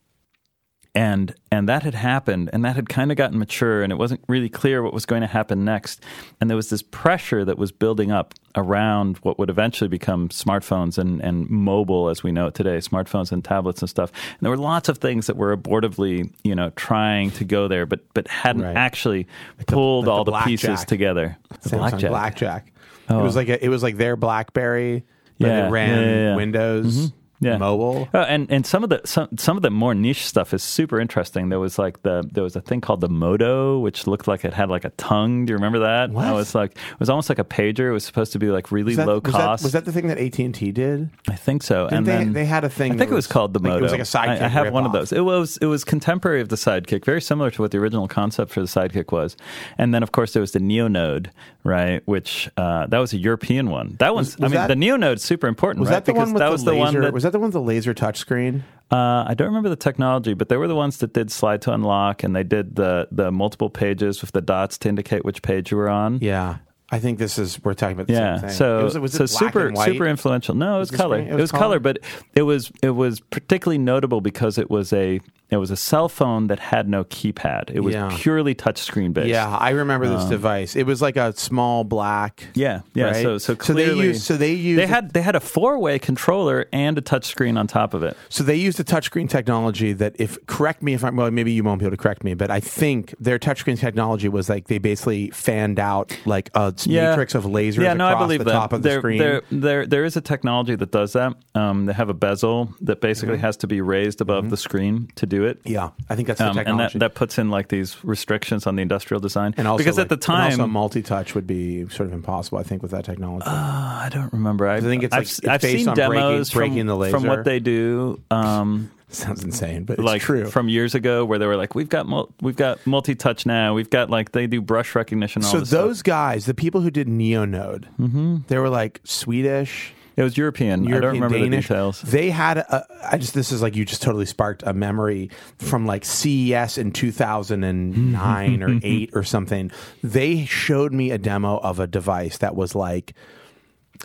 [0.95, 4.21] and and that had happened and that had kind of gotten mature and it wasn't
[4.27, 6.03] really clear what was going to happen next.
[6.41, 10.97] And there was this pressure that was building up around what would eventually become smartphones
[10.97, 14.11] and, and mobile as we know it today smartphones and tablets and stuff.
[14.11, 17.85] And there were lots of things that were abortively you know trying to go there
[17.85, 18.75] but but hadn't Right.
[18.75, 19.27] actually
[19.67, 21.37] pulled like all the the, pieces together.
[21.61, 22.73] The Samsung Blackjack.
[23.09, 23.39] It was oh.
[23.39, 25.03] like a, it was like their BlackBerry,
[25.39, 26.35] but Yeah, it ran yeah, yeah, yeah.
[26.35, 27.18] Windows, mm-hmm.
[27.39, 27.57] Yeah.
[27.57, 28.07] mobile.
[28.13, 30.99] Oh, and and some of the some some of the more niche stuff is super
[30.99, 31.49] interesting.
[31.49, 34.53] There was like the there was a thing called the Moto, which looked like it
[34.53, 35.45] had like a tongue.
[35.45, 36.11] Do you remember that?
[36.11, 36.23] What?
[36.23, 37.89] That was like it was almost like a pager.
[37.89, 39.63] It was supposed to be like really that, low was that- cost.
[39.63, 41.09] was that the thing that AT and T did?
[41.27, 41.85] I think so.
[41.85, 42.93] Didn't and they, then they had a thing.
[42.93, 43.79] I think it was called the like, Moto.
[43.79, 44.41] It was like a sidekick.
[44.41, 45.11] I, I have one of those.
[45.11, 48.51] It was it was contemporary of the Sidekick, very similar to what the original concept
[48.51, 49.37] for the Sidekick was.
[49.77, 51.27] And then of course there was the Neonode,
[51.63, 52.01] right?
[52.05, 53.95] Which uh, that was a European one.
[53.99, 54.35] That one's.
[54.37, 55.95] was I mean, that- the Neonode's super important, Was right?
[55.97, 56.75] that the because one with that the was laser?
[56.75, 58.61] the one that was that the one with the laser touchscreen?
[58.91, 61.73] uh, I don't remember the technology, but they were the ones that did slide to
[61.73, 65.71] unlock, and they did the the multiple pages with the dots to indicate which page
[65.71, 66.19] you were on.
[66.21, 66.57] Yeah,
[66.91, 68.57] I think this is we're talking about the Yeah, same thing.
[68.57, 70.55] so it was, was so it super super influential.
[70.55, 71.17] No, it was, the color.
[71.19, 71.79] screen- It was, color, color?
[71.79, 71.99] but
[72.35, 76.47] it was it was particularly notable because it was a it was a cell phone
[76.47, 77.71] that had no keypad.
[77.71, 78.09] It was Yeah.
[78.15, 79.29] purely touchscreen based.
[79.29, 80.75] Yeah, I remember this device.
[80.75, 82.45] It was like a small black.
[82.53, 83.05] Yeah, yeah.
[83.05, 83.15] Right?
[83.23, 85.79] So so So they clearly, used- so they used- they had they had a four
[85.79, 88.15] way controller and a touchscreen on top of it.
[88.29, 91.63] So they used a touchscreen technology that, if correct me if I'm well, maybe you
[91.63, 94.77] won't be able to correct me, but I think their touchscreen technology was like they
[94.77, 98.51] basically fanned out like a matrix of lasers Yeah, no, I across believe the that.
[98.53, 99.17] top of the screen.
[99.19, 101.33] There, there, there is a technology that does that.
[101.55, 103.45] Um, they have a bezel that basically Mm-hmm.
[103.45, 105.59] has to be raised above the screen to do do it.
[105.63, 108.75] Yeah, I think that's the Um, and that, that puts in like these restrictions on
[108.75, 109.53] the industrial design.
[109.57, 112.57] And also, because like- at the time, also multi-touch would be sort of impossible.
[112.59, 113.45] I think with that technology.
[113.47, 114.67] Uh, I don't remember.
[114.67, 117.23] I, think it's I've, like- it's I've seen on breaking- demos breaking from, the from
[117.23, 118.19] what they do.
[118.31, 120.45] Um, Sounds insane, but it's like true.
[120.45, 123.73] from years ago, where they were like, "We've got mul- we've got multi touch now.
[123.73, 125.81] We've got like they do brush recognition." All so this stuff.
[125.81, 128.37] those guys, the people who did Neonode, Mm-hmm.
[128.49, 129.93] they were like Swedish.
[130.19, 130.81] It was European.
[130.81, 131.67] I don't European, remember Danish.
[131.67, 132.01] the details.
[132.01, 135.29] They had a, I just this is like you just totally sparked a memory
[135.59, 139.71] from like CES in 2009 or 8 or something.
[140.03, 143.13] They showed me a demo of a device that was like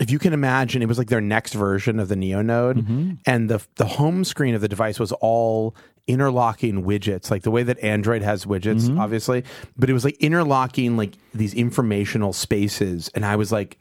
[0.01, 3.13] if you can imagine it was like their next version of the Neonode Mm-hmm.
[3.27, 5.75] and the the home screen of the device was all
[6.07, 8.99] interlocking widgets like the way that Android has widgets Mm-hmm.
[9.01, 9.45] obviously
[9.77, 13.79] but it was like interlocking like these informational spaces and I was like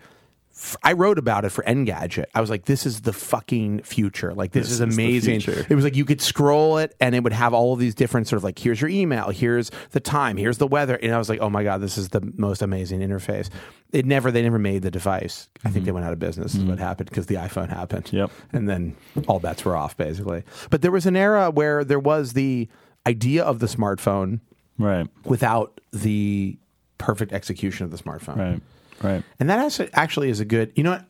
[0.84, 2.26] I wrote about it for Engadget.
[2.34, 4.34] I was like, "This is the fucking future!
[4.34, 5.66] Like, this, This is is amazing." future.
[5.70, 8.28] It was like you could scroll it, and it would have all of these different
[8.28, 11.30] sort of like, "Here's your email, here's the time, here's the weather," and I was
[11.30, 13.50] like, "Oh my god, this is the most amazing interface."
[13.92, 15.50] It never, they never made the device.
[15.64, 15.96] I think they mm-hmm.
[15.96, 16.56] went out of business.
[16.56, 16.84] Is what mm-hmm.
[16.84, 18.12] happened because the iPhone happened.
[18.12, 18.32] Yep.
[18.52, 18.96] and then
[19.28, 20.44] all bets were off basically.
[20.70, 22.68] But there was an era where there was the
[23.06, 24.40] idea of the smartphone
[24.80, 26.58] Right, without the
[26.98, 28.38] perfect execution of the smartphone.
[28.38, 28.62] right,
[29.04, 29.24] right.
[29.40, 30.72] And that actually, actually is a good.
[30.76, 31.06] You know what?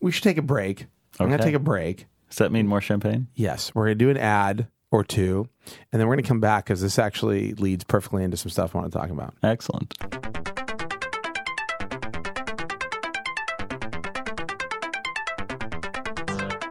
[0.00, 0.86] We should take a break.
[1.18, 1.50] I'm going to Okay.
[1.52, 2.06] take a break.
[2.28, 3.28] Does that mean more champagne?
[3.34, 5.48] Yes, we're going to do an ad or two,
[5.92, 8.74] and then we're going to come back because this actually leads perfectly into some stuff
[8.74, 9.34] I want to talk about.
[9.42, 9.94] Excellent.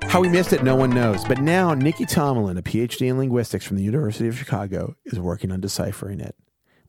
[0.08, 1.26] How we missed it, no one knows.
[1.26, 5.52] But now, Nikki Tomlin, a PhD in linguistics from the University of Chicago, is working
[5.52, 6.36] on deciphering it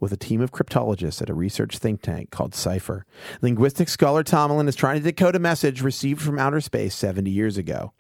[0.01, 3.05] with a team of cryptologists at a research think tank called Cipher.
[3.43, 7.57] Linguistic scholar Tomlin is trying to decode a message received from outer space 70 years
[7.57, 7.93] ago.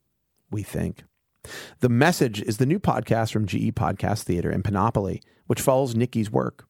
[0.50, 1.04] We think.
[1.80, 6.30] The Message is the new podcast from GE Podcast Theater and Panoply, which follows Nikki's
[6.30, 6.66] work.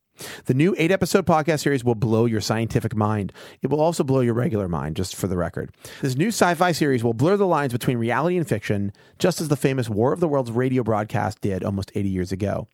[0.46, 3.32] The new eight episode podcast series will blow your scientific mind.
[3.60, 5.74] It will also blow your regular mind, just for the record.
[6.00, 9.48] This new sci fi series will blur the lines between reality and fiction, just as
[9.48, 12.68] the famous War of the Worlds radio broadcast did almost 80 years ago.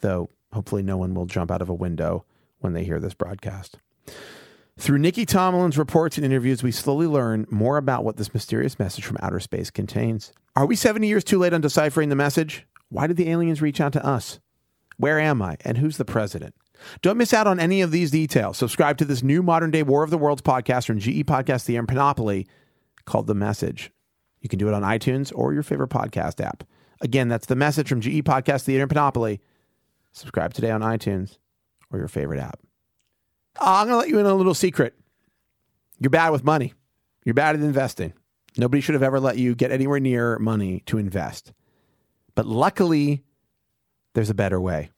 [0.00, 2.24] Though, hopefully, no one will jump out of a window
[2.60, 3.78] when they hear this broadcast.
[4.78, 9.04] Through Nikki Tomlin's reports and interviews, we slowly learn more about what this mysterious message
[9.04, 10.32] from outer space contains.
[10.54, 12.64] Are we 70 years too late on deciphering the message?
[12.88, 14.38] Why did the aliens reach out to us?
[14.96, 15.56] Where am I?
[15.64, 16.54] And who's the president?
[17.02, 18.56] Don't miss out on any of these details.
[18.56, 21.76] Subscribe to this new modern day War of the Worlds podcast from GE Podcast The
[21.76, 22.46] and Panoply
[23.04, 23.90] called The Message.
[24.40, 26.64] You can do it on iTunes or your favorite podcast app.
[27.00, 29.40] Again, that's The Message from GE Podcast Theater and Panoply.
[30.18, 31.38] Subscribe today on iTunes
[31.92, 32.58] or your favorite app.
[33.58, 34.94] Uh, I'm going to let you in on a little secret.
[36.00, 36.74] You're bad with money.
[37.24, 38.12] You're bad at investing.
[38.56, 41.52] Nobody should have ever let you get anywhere near money to invest.
[42.34, 43.22] But luckily,
[44.14, 44.90] there's a better way.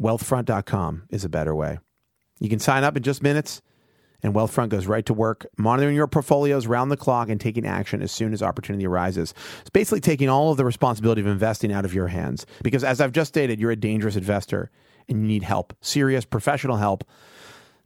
[0.00, 1.78] Wealthfront.com is a better way.
[2.38, 3.60] You can sign up in just minutes,
[4.22, 8.02] and Wealthfront goes right to work, monitoring your portfolios round the clock and taking action
[8.02, 9.34] as soon as opportunity arises.
[9.60, 12.46] It's basically taking all of the responsibility of investing out of your hands.
[12.62, 14.70] Because as I've just stated, you're a dangerous investor
[15.08, 17.04] and you need help, serious professional help,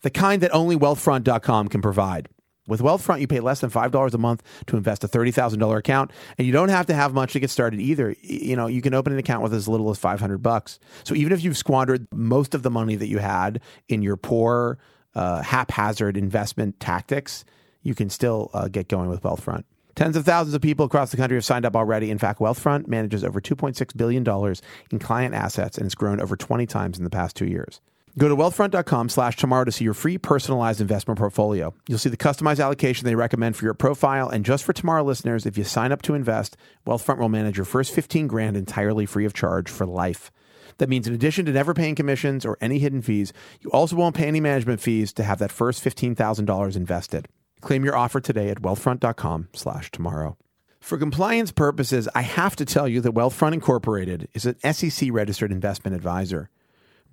[0.03, 2.29] the kind that only Wealthfront.com can provide.
[2.66, 6.47] With Wealthfront, you pay less than $5 a month to invest a $30,000 account, and
[6.47, 8.16] you don't have to have much to get started either.
[8.23, 10.79] You know, you can open an account with as little as 500 bucks.
[11.05, 14.79] So even if you've squandered most of the money that you had in your poor,
[15.14, 17.44] uh, haphazard investment tactics,
[17.83, 19.64] you can still uh, get going with Wealthfront.
[19.94, 22.11] Tens of thousands of people across the country have signed up already.
[22.11, 24.55] In fact, Wealthfront manages over $2.6 billion
[24.90, 27.81] in client assets, and has grown over 20 times in the past two years.
[28.16, 31.74] Go to wealthfront.com slash tomorrow to see your free personalized investment portfolio.
[31.88, 34.29] You'll see the customized allocation they recommend for your profile.
[34.29, 37.64] And just for tomorrow listeners, if you sign up to invest, Wealthfront will manage your
[37.64, 40.31] first 15 grand entirely free of charge for life.
[40.79, 44.16] That means in addition to never paying commissions or any hidden fees, you also won't
[44.16, 47.29] pay any management fees to have that first $15,000 invested.
[47.61, 50.37] Claim your offer today at wealthfront.com slash tomorrow.
[50.81, 55.50] For compliance purposes, I have to tell you that Wealthfront Incorporated is an SEC registered
[55.50, 56.50] investment advisor.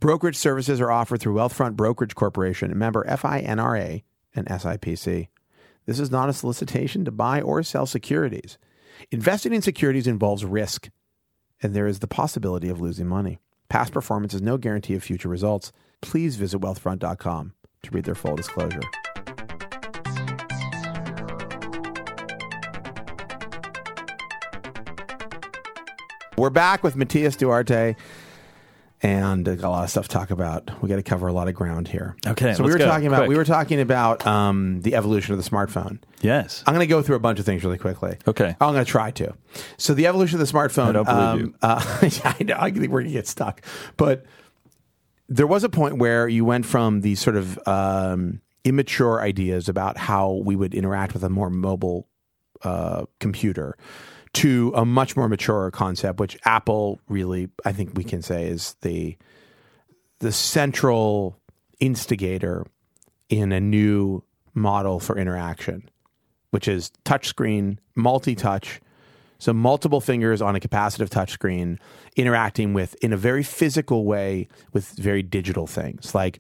[0.02, 4.04] Brokerage services are offered through Wealthfront Brokerage Corporation, member FINRA
[4.36, 5.30] and SIPC.
[5.86, 8.58] This is not a solicitation to buy or sell securities.
[9.10, 10.90] Investing in securities involves risk,
[11.62, 13.40] and there is the possibility of losing money.
[13.70, 15.72] Past performance is no guarantee of future results.
[16.02, 17.54] Please visit wealthfront.com
[17.84, 18.82] to read their full disclosure.
[26.38, 27.96] We're back with Matias Duarte.
[29.04, 30.82] And got a lot of stuff to talk about.
[30.82, 32.16] We got to cover a lot of ground here.
[32.26, 33.30] Okay, so we were go, talking about quick.
[33.30, 36.00] we were talking about um, the evolution of the smartphone.
[36.22, 36.64] Yes.
[36.68, 38.18] I'm going to go through a bunch of things really quickly.
[38.28, 38.56] Okay.
[38.62, 39.34] I'm going to try to.
[39.78, 40.90] So the evolution of the smartphone.
[40.90, 41.56] I don't believe um, you.
[41.62, 42.58] Uh, yeah, I know.
[42.60, 43.62] I think we're going to get stuck.
[43.98, 44.26] But
[45.28, 49.98] there was a point where you went from these sort of um, immature ideas about
[49.98, 52.08] how we would interact with a more mobile
[52.64, 53.78] uh, computer
[54.34, 58.76] to a much more mature concept, which Apple really, I think we can say, is
[58.82, 59.18] the
[60.20, 61.38] the central
[61.80, 62.66] instigator
[63.30, 64.24] in a new
[64.54, 65.90] model for interaction,
[66.52, 68.80] which is touchscreen, multi-touch,
[69.40, 71.80] so multiple fingers on a capacitive touchscreen
[72.16, 76.14] interacting with in a very physical way with very digital things.
[76.14, 76.40] Like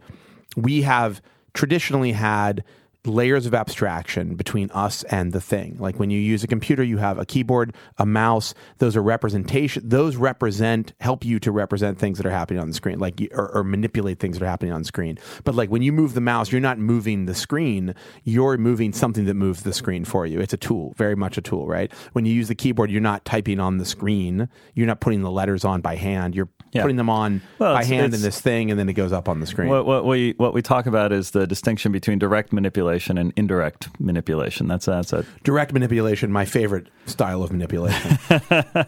[0.56, 1.22] we have
[1.54, 2.64] traditionally had
[3.06, 5.76] layers of abstraction between us and the thing.
[5.80, 8.54] Like when you use a computer, you have a keyboard, a mouse.
[8.78, 9.88] Those are representation.
[9.90, 13.50] Those represent help you to represent things that are happening on the screen, like or,
[13.56, 15.18] or manipulate things that are happening on screen.
[15.44, 17.96] But like when you move the mouse, you're not moving the screen.
[18.24, 20.40] You're moving something that moves the screen for you.
[20.40, 21.92] It's a tool, very much a tool, right?
[22.14, 24.48] When you use the keyboard, you're not typing on the screen.
[24.76, 26.36] You're not putting the letters on by hand.
[26.36, 26.84] You're Yeah.
[26.84, 29.28] putting them on Well, by it's- hand in this thing, and then it goes up
[29.28, 29.70] on the screen.
[29.70, 33.90] What, what we what we talk about is the distinction between direct manipulation and indirect
[34.00, 34.68] manipulation.
[34.68, 38.18] That's that's a Direct manipulation, my favorite style of manipulation.
[38.56, 38.86] and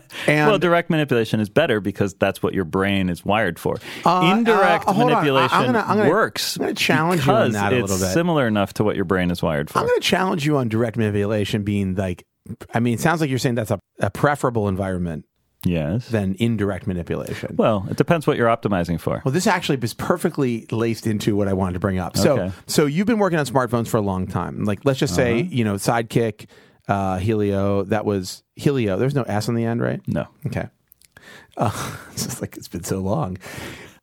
[0.49, 3.77] well, direct manipulation is better because that's what your brain is wired for.
[4.05, 5.15] Uh, indirect uh, hold on.
[5.15, 6.55] I- I'm manipulation gonna- I'm gonna- works.
[6.57, 8.13] I'm gonna challenge you on that a little bit.
[8.13, 9.79] similar enough to what your brain is wired for.
[9.79, 12.25] I'm going to challenge you on direct manipulation being like,
[12.73, 15.25] I mean, it sounds like you're saying that's a, a preferable environment
[15.65, 16.07] yes.
[16.09, 17.55] than indirect manipulation.
[17.57, 19.21] well, it depends what you're optimizing for.
[19.25, 22.17] Well, this actually is perfectly laced into what I wanted to bring up.
[22.17, 22.51] So, Okay.
[22.67, 24.63] so you've been working on smartphones for a long time.
[24.65, 26.47] Like, let's just say, you know, Sidekick,
[26.87, 27.83] uh, Helio.
[27.83, 28.97] That was Helio.
[28.97, 30.01] There's no S on the end, right?
[30.07, 30.27] No.
[30.47, 30.67] Okay.
[31.57, 33.37] Uh, it's just like it's been so long.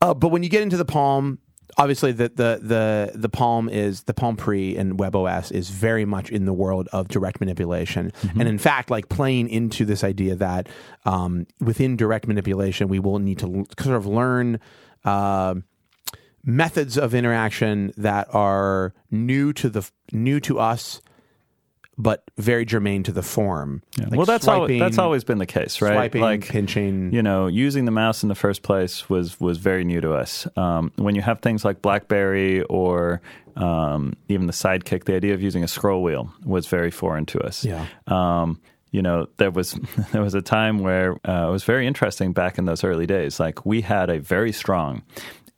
[0.00, 1.38] Uh, but when you get into the Palm,
[1.76, 6.30] obviously the the the the Palm is the Palm Pre and WebOS is very much
[6.30, 10.68] in the world of direct manipulation, and in fact, like playing into this idea that
[11.04, 14.60] um, within direct manipulation, we will need to l- sort of learn.
[15.04, 15.54] Uh,
[16.42, 21.02] methods of interaction that are new to the new to us
[22.02, 25.80] but very germane to the form Like well, that's al- that's always been the case,
[25.82, 25.94] right?
[25.94, 27.12] swiping, like pinching.
[27.12, 30.46] you know, using the mouse in the first place was was very new to us.
[30.56, 33.20] Um, when you have things like BlackBerry or
[33.56, 37.40] um, even the Sidekick, the idea of using a scroll wheel was very foreign to
[37.40, 37.64] us.
[37.64, 37.86] Yeah.
[38.06, 38.60] Um,
[38.92, 39.72] you know, there was
[40.12, 43.38] there was a time where uh, it was very interesting back in those early days.
[43.38, 45.02] Like we had a very strong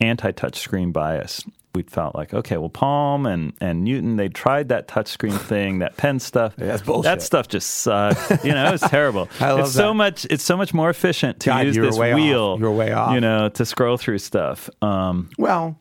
[0.00, 1.44] anti-touch screen bias.
[1.74, 5.96] We felt like, okay, well, Palm and, and Newton, they tried that touchscreen thing, that
[5.96, 6.54] pen stuff.
[6.56, 7.04] that's bullshit.
[7.04, 8.44] That stuff just sucked.
[8.44, 9.28] You know, it was terrible.
[9.40, 10.26] I love it's so much.
[10.28, 12.14] It's so much more efficient to God, use this off.
[12.14, 12.58] wheel.
[12.58, 13.14] You were way off.
[13.14, 14.68] You know, to scroll through stuff.
[14.82, 15.78] Um, well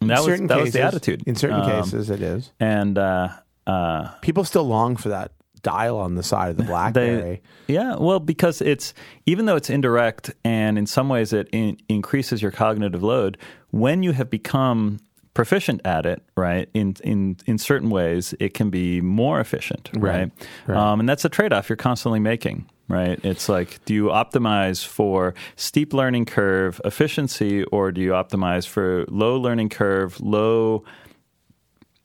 [0.00, 1.22] in that was certain that was the attitude.
[1.26, 3.28] in certain Um, cases it is and uh,
[3.66, 5.32] uh, people still long for that
[5.62, 8.92] dial on the side of the blackberry Yeah, well, because it's
[9.24, 13.38] even though it's indirect and in some ways it in, increases your cognitive load.
[13.70, 15.00] When you have become
[15.34, 16.68] proficient at it, right?
[16.74, 20.30] In in in certain ways, it can be more efficient, right?
[20.66, 20.76] Right.
[20.76, 22.66] Um, and that's a trade off you're constantly making.
[22.86, 28.68] Right, it's like, do you optimize for steep learning curve efficiency, or do you optimize
[28.68, 30.84] for low learning curve, low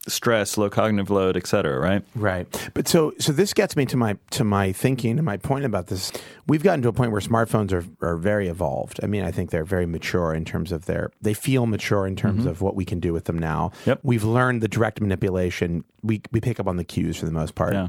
[0.08, 2.02] stress, low cognitive load, et cetera, right?
[2.14, 2.70] Right.
[2.74, 5.88] But so so this gets me to my to my thinking and my point about
[5.88, 6.10] this.
[6.46, 9.00] We've gotten to a point where smartphones are are very evolved.
[9.02, 12.16] I mean, I think they're very mature in terms of their they feel mature in
[12.16, 13.72] terms of what we can do with them now.
[13.86, 14.00] Yep.
[14.02, 15.84] We've learned the direct manipulation.
[16.02, 17.74] We we pick up on the cues for the most part.
[17.74, 17.88] Yeah.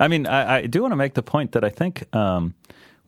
[0.00, 2.54] I mean, I, I do want to make the point that I think um,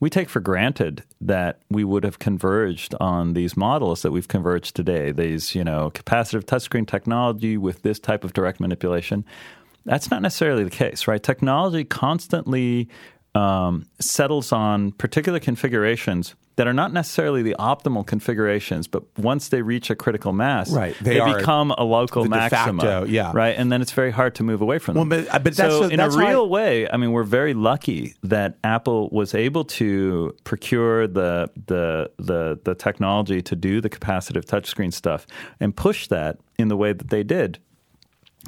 [0.01, 4.75] we take for granted that we would have converged on these models that we've converged
[4.75, 5.11] today.
[5.11, 9.23] These, you know, capacitive touchscreen technology with this type of direct manipulation.
[9.85, 11.21] That's not necessarily the case, right?
[11.21, 12.89] Technology constantly
[13.35, 19.61] um, settles on particular configurations that are not necessarily the optimal configurations, but once they
[19.61, 20.95] reach a critical mass, Right.
[21.01, 23.31] They they, become a local maxima, yeah.
[23.33, 23.55] right?
[23.57, 25.09] And then it's very hard to move away from them.
[25.09, 28.15] Well, but- uh, but that's so in a real way, I mean, we're very lucky
[28.23, 34.45] that Apple was able to procure the the the the technology to do the capacitive
[34.45, 35.25] touchscreen stuff
[35.59, 37.59] and push that in the way that they did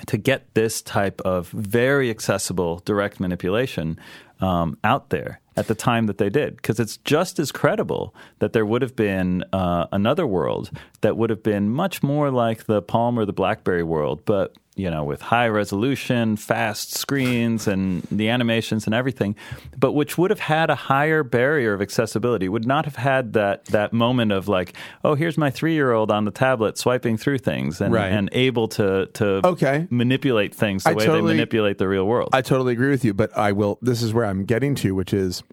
[0.07, 3.99] to get this type of very accessible direct manipulation
[4.43, 6.57] um, out there at the time that they did.
[6.57, 10.69] Because it's just as credible that there would have been uh, another world
[11.01, 14.89] that would have been much more like the Palm or the BlackBerry world, but you
[14.89, 19.36] know, with high resolution, fast screens, and the animations and everything,
[19.78, 22.49] but which would have had a higher barrier of accessibility.
[22.49, 26.09] Would not have had that that moment of like, oh, here's my three year old
[26.09, 28.11] on the tablet swiping through things and, Right.
[28.11, 29.86] and able to to Okay.
[29.91, 32.30] manipulate things the I way totally- they manipulate the real world.
[32.34, 33.78] I totally agree with you, but I will.
[33.82, 35.43] This is where I'm getting to, which is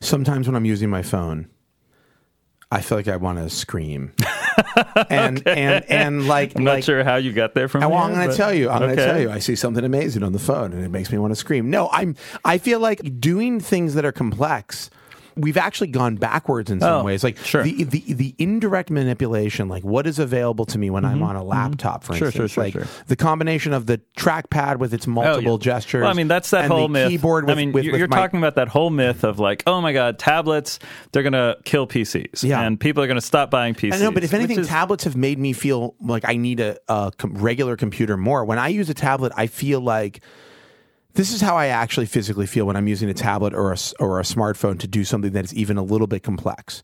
[0.00, 1.48] sometimes when I'm using my phone,
[2.70, 4.12] I feel like I want to scream,
[5.10, 6.78] and and and like I'm like.
[6.78, 7.80] not sure how you got there from.
[7.82, 8.70] Well, I'm here, going to tell you.
[8.70, 9.30] I'm going to tell you.
[9.30, 11.70] I see something amazing on the phone, and it makes me want to scream.
[11.70, 12.16] No, I'm.
[12.44, 14.90] I feel like doing things that are complex.
[15.36, 17.24] We've actually gone backwards in some Oh, ways.
[17.24, 17.62] Like sure.
[17.62, 21.42] the, the the indirect manipulation, like what is available to me when I'm on a
[21.44, 22.18] laptop, for Mm-hmm.
[22.18, 22.52] Sure, sure, instance.
[22.52, 22.86] sure, like sure.
[23.06, 25.62] the combination of the trackpad with its multiple Oh, yeah.
[25.64, 26.02] gestures.
[26.02, 27.08] Well, I mean, that's that and whole the myth.
[27.10, 29.38] Keyboard with, I mean, with, you're, with you're my- talking about that whole myth of
[29.38, 30.78] like, oh my god, tablets,
[31.12, 32.60] they're going to kill PCs, Yeah.
[32.62, 33.94] and people are going to stop buying PCs.
[33.94, 36.76] I know, but if anything, is- tablets have made me feel like I need a,
[36.88, 38.44] a regular computer more.
[38.44, 40.22] When I use a tablet, I feel like
[41.14, 44.20] this is how I actually physically feel when I'm using a tablet or a, or
[44.20, 46.82] a smartphone to do something that is even a little bit complex.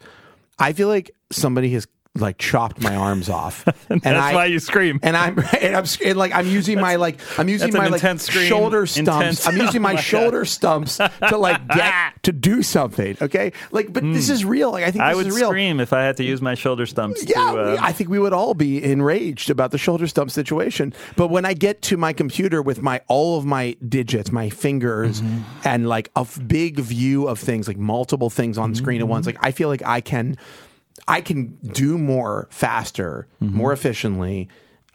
[0.59, 1.87] I feel like somebody has
[2.19, 5.01] like chopped my arms off, and that's I, why you scream.
[5.03, 8.47] and I'm and I'm and like I'm using my like I'm using my like scream.
[8.49, 9.09] shoulder stumps.
[9.09, 9.47] Intense.
[9.47, 10.03] I'm using Oh my, my God.
[10.05, 13.17] shoulder stumps to like get to do something.
[13.23, 14.73] Okay, like but this is real.
[14.73, 15.11] Like I think Hmm.
[15.11, 17.25] I would scream if I had to use my shoulder stumps.
[17.29, 20.93] Yeah, to, uh, I think we would all be enraged about the shoulder stump situation.
[21.17, 25.21] But when I get to my computer with my all of my digits, my fingers,
[25.21, 25.39] Mm-hmm.
[25.69, 29.27] and like a f- big view of things, like multiple things on screen at once,
[29.27, 29.37] Mm-hmm.
[29.39, 30.37] like I feel like I can,
[31.09, 33.57] I can do more faster, Mm-hmm.
[33.57, 34.49] more efficiently,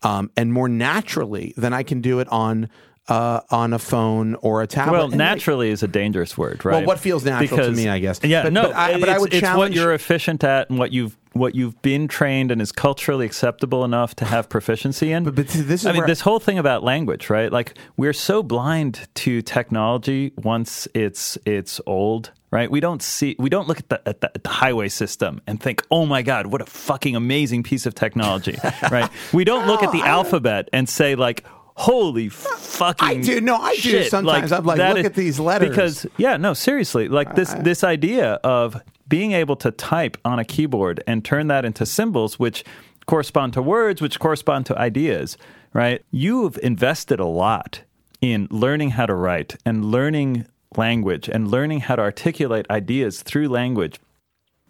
[0.04, 2.70] um, and more naturally than I can do it on.
[3.10, 4.94] Uh, on a phone or a tablet.
[4.94, 6.78] well, And, like, naturally is a dangerous word, right?
[6.78, 8.22] Well, what feels natural to me, I guess.
[8.24, 10.94] Yeah, But- no, but I- but I would it's what you're efficient at and what
[10.94, 15.24] you've what you've been trained and is culturally acceptable enough to have proficiency in.
[15.24, 17.52] But- but this is I mean, this whole thing about language, right?
[17.52, 22.32] Like we're so blind to technology once it's it's old.
[22.52, 25.42] Right, we don't see, we don't look at the, at the at the highway system
[25.48, 28.56] and think, "Oh my God, what a fucking amazing piece of technology!"
[28.92, 29.10] right?
[29.34, 31.44] We don't look at the alphabet and say, "Like,
[31.76, 33.42] holy fucking I do.
[33.42, 34.12] No, I do shit.
[34.12, 34.52] sometimes.
[34.52, 35.70] I'm like, look is- at these letters.
[35.70, 40.46] because yeah, no, seriously, like this this idea of being able to type on a
[40.46, 42.64] keyboard and turn that into symbols, which
[43.06, 45.38] correspond to words, which correspond to ideas,
[45.74, 46.04] right?
[46.12, 47.82] You've invested a lot
[48.22, 50.46] in learning how to write and learning
[50.78, 54.00] language and learning how to articulate ideas through language.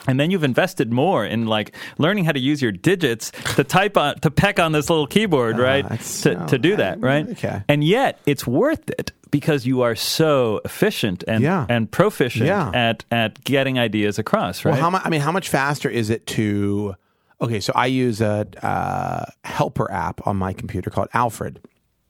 [0.08, 3.96] And then you've invested more in like learning how to use your digits to type
[3.98, 5.88] on to peck on this little keyboard, right?
[5.90, 7.28] To, so- to do that, right?
[7.30, 7.64] okay.
[7.70, 11.66] And yet it's worth it because you are so efficient and Yeah.
[11.70, 12.70] and proficient Yeah.
[12.74, 14.74] at at getting ideas across, right?
[14.74, 15.02] Well, how much?
[15.06, 16.96] I mean, how much faster is it to?
[17.42, 21.60] Okay, so I use a uh, helper app on my computer called Alfred.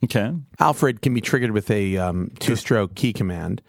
[0.03, 0.31] okay.
[0.59, 3.61] Alfred can be triggered with a um, two-stroke key command,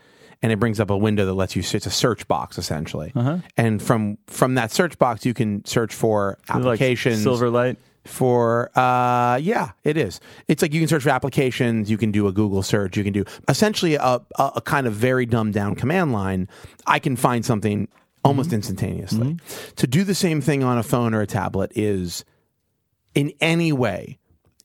[0.44, 1.62] and it brings up a window that lets you.
[1.64, 3.38] It's a search box essentially, Uh-huh.
[3.56, 7.24] and from from that search box, you can search for applications.
[7.24, 7.78] Like Spotlight.
[8.04, 12.26] for uh yeah it is it's like you can search for applications you can do
[12.28, 15.74] a google search you can do essentially a, a, a kind of very dumbed down
[15.74, 16.46] command line
[16.86, 17.88] i can find something
[18.22, 19.38] almost instantaneously
[19.76, 22.26] to do the same thing on a phone or a tablet is
[23.14, 24.18] in any way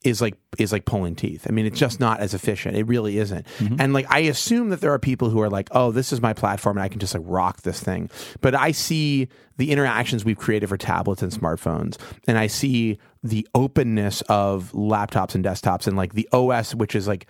[0.03, 1.45] is like is like pulling teeth.
[1.49, 2.05] I mean, it's just mm-hmm.
[2.05, 2.77] not as efficient.
[2.77, 3.45] It really isn't.
[3.57, 3.75] Mm-hmm.
[3.79, 6.33] And like I assume that there are people who are like, "Oh, this is my
[6.33, 8.09] platform and I can just like rock this thing."
[8.41, 9.27] But I see
[9.57, 11.97] the interactions we've created for tablets and smartphones,
[12.27, 17.07] and I see the openness of laptops and desktops and like the OS which is
[17.07, 17.27] like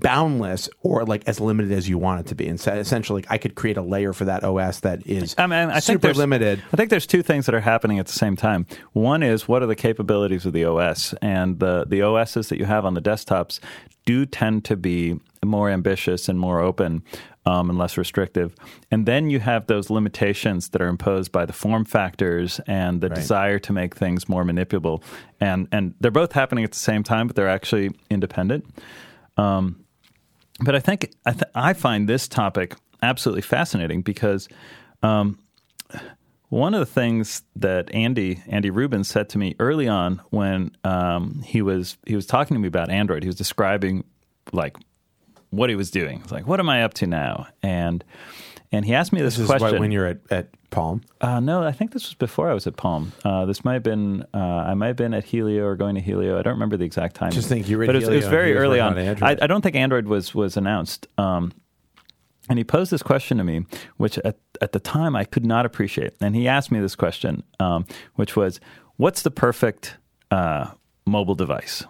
[0.00, 2.48] boundless or like as limited as you want it to be.
[2.48, 5.70] And so essentially, I could create a layer for that OS that is I mean,
[5.70, 6.62] I think super there's, limited.
[6.72, 8.66] I think there's two things that are happening at the same time.
[8.92, 12.64] One is what are the capabilities of the OS, and the the OSs that you
[12.64, 13.60] have on the desktops
[14.04, 17.02] do tend to be more ambitious and more open.
[17.44, 18.54] Um, and less restrictive.
[18.92, 23.08] And then you have those limitations that are imposed by the form factors and the
[23.08, 25.02] desire to make things more manipulable.
[25.40, 28.64] And and they're both happening at the same time, but they're actually independent.
[29.36, 29.81] Um,
[30.64, 34.48] but I think I, th- I find this topic absolutely fascinating because
[35.02, 35.38] um,
[36.48, 41.42] one of the things that Andy Andy Rubin said to me early on when um,
[41.44, 44.04] he was he was talking to me about Android, he was describing
[44.52, 44.76] like
[45.50, 46.20] what he was doing.
[46.22, 47.46] It's like, what am I up to now?
[47.62, 48.04] And
[48.70, 49.72] and he asked me this, This is question.
[49.72, 51.02] why- when you're at, at Palm.
[51.20, 53.12] Uh, no, I think this was before I was at Palm.
[53.24, 56.00] Uh, this might have been uh, I might have been at Helio or going to
[56.00, 56.36] Helio.
[56.38, 57.30] I don't remember the exact time.
[57.30, 58.98] Just think you were but it was, it was very early on.
[58.98, 59.22] on.
[59.22, 61.06] I, I don't think Android was was announced.
[61.18, 61.52] Um,
[62.48, 63.66] And he posed this question to me,
[63.98, 66.14] which at, at the time I could not appreciate.
[66.20, 68.58] And he asked me this question, um, which was,
[68.96, 69.96] What's the perfect
[70.32, 70.72] uh,
[71.06, 71.84] mobile device?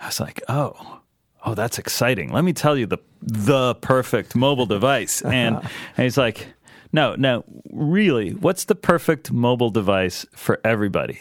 [0.00, 1.00] I was like, Oh,
[1.44, 2.32] oh, that's exciting.
[2.32, 5.22] Let me tell you the the perfect mobile device.
[5.22, 5.56] And,
[5.96, 6.48] and he's like,
[6.92, 11.18] no, no, really, what's the perfect mobile device for everybody?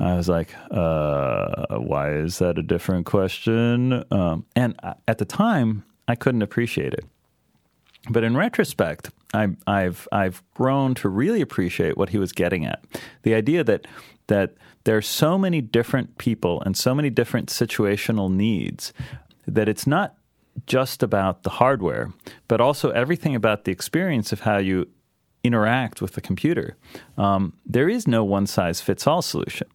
[0.00, 4.04] I was like, uh, why is that a different question?
[4.10, 7.04] Um, and at the time, I couldn't appreciate it.
[8.08, 12.82] But in retrospect, I, I've I've grown to really appreciate what he was getting at.
[13.22, 13.86] The idea that
[14.26, 18.92] that there are so many different people and so many different situational needs
[19.46, 20.16] that it's not
[20.66, 22.12] just about the hardware,
[22.48, 24.88] but also everything about the experience of how you
[25.44, 26.76] interact with the computer.
[27.18, 29.66] Um, there is no one size fits all solution.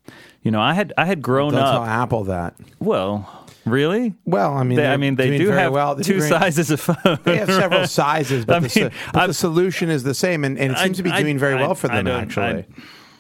[0.42, 1.74] You know, I had I had grown Don't up.
[1.74, 2.56] tell Apple that.
[2.80, 4.14] Well, really?
[4.26, 5.96] Well, I mean, They, I mean, they do have well.
[5.96, 7.20] They're two doing- sizes of phone.
[7.24, 10.72] They have several sizes, but, I the, but the solution is the same, and, and
[10.72, 12.08] it I- seems to be I- doing very I- well for I them.
[12.08, 12.66] actually, I-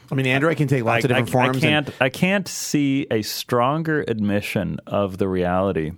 [0.10, 1.58] I, mean, Android can take lots of different I, forms.
[1.58, 1.90] I can't.
[2.00, 5.92] I can't see a stronger admission of the reality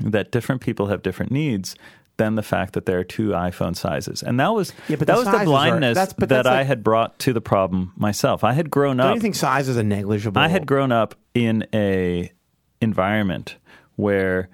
[0.00, 1.74] that different people have different needs
[2.16, 5.12] than the fact that there are two iPhone sizes, and that was Yeah, but that
[5.14, 7.40] the was the sizes are- blindness that's- that that's I like- had brought to the
[7.40, 8.42] problem myself.
[8.42, 9.14] I had grown don't up.
[9.14, 10.40] you think size is a negligible?
[10.40, 12.32] I had grown up in a
[12.80, 13.56] environment
[13.96, 14.48] where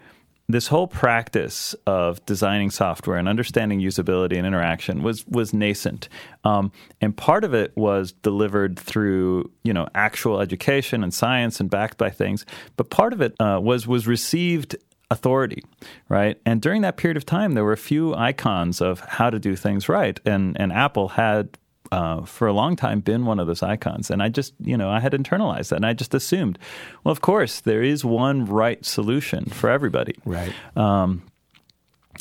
[0.46, 6.10] this whole practice of designing software and understanding usability and interaction was was nascent,
[6.44, 6.70] um,
[7.00, 11.96] and part of it was delivered through you know actual education and science and backed
[11.96, 12.44] by things,
[12.76, 14.76] but part of it uh, was was received
[15.14, 15.62] authority,
[16.08, 16.36] right?
[16.44, 19.56] And during that period of time, there were a few icons of how to do
[19.56, 21.56] things right, and and Apple had
[21.92, 24.10] uh, for a long time been one of those icons.
[24.10, 26.58] And I just, you know, I had internalized that and I just assumed,
[27.04, 30.14] well, of course, there is one right solution for everybody.
[30.24, 30.52] right.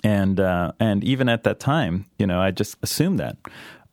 [0.04, 3.38] And, uh, and even at that time, you know, I just assumed that.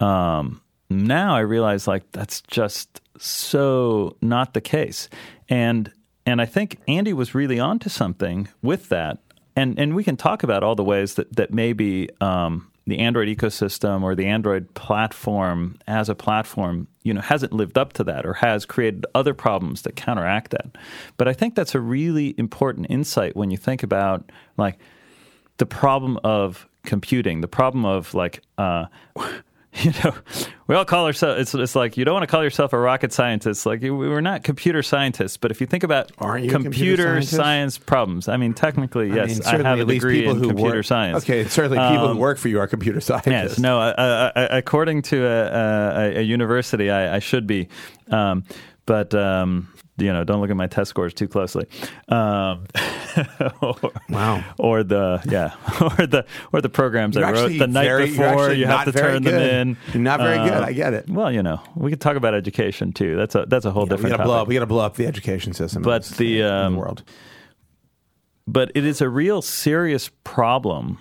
[0.05, 5.09] Um, now I realize like that's just so not the case.
[5.49, 5.93] And,
[6.31, 9.19] and I think Andy was really onto something with that.
[9.57, 13.29] And, and we can talk about all the ways that, that maybe, um, the Android
[13.29, 18.25] ecosystem or the Android platform as a platform, you know, hasn't lived up to that
[18.25, 20.77] or has created other problems that counteract that.
[21.17, 24.79] But I think that's a really important insight when you think about like
[25.59, 28.87] the problem of computing, the problem of like, uh,
[29.83, 30.13] you know,
[30.67, 31.41] we all call ourselves.
[31.41, 33.67] It's, it's like you don't want to call yourself a rocket scientist.
[33.67, 37.23] Like we- we're not computer scientists, but if you think about Aren't you computer computer
[37.23, 40.21] science problems, I mean, technically, I yes, mean, I, certainly have a at least degree
[40.21, 41.23] people in who computer work, science.
[41.25, 43.31] Okay, certainly people Um, who work for you are computer scientists.
[43.31, 43.81] Yes, no.
[43.81, 47.69] Uh, uh, uh, according to a, a, a university, I, I should be,
[48.11, 48.45] um,
[48.87, 49.69] but um,
[50.01, 51.67] you know, don't look at my test scores too closely.
[52.09, 52.67] Um,
[53.61, 53.75] or,
[54.09, 54.45] Wow.
[54.59, 55.55] Or the yeah,
[55.99, 58.53] or the or the programs You're I wrote the night very- before.
[58.53, 59.35] You have to turn good.
[59.35, 59.77] them in.
[59.93, 60.59] You're not very good.
[60.59, 61.09] Uh, I get it.
[61.09, 63.17] Well, you know, we could talk about education too.
[63.17, 64.49] That's a that's a whole we different got to blow up.
[64.49, 65.83] We got to blow up the education system.
[65.83, 67.03] But in the, in um, the world.
[68.47, 70.99] but it is a real serious problem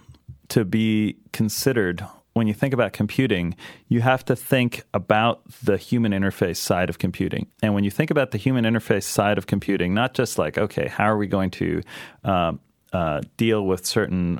[0.49, 2.03] to be considered
[2.39, 3.55] when you think about computing.
[3.89, 7.47] You have to think about the human interface side of computing.
[7.61, 10.87] And when you think about the human interface side of computing, not just like, okay,
[10.87, 11.81] how are we going to
[12.23, 12.59] um,
[12.93, 14.39] uh, deal with certain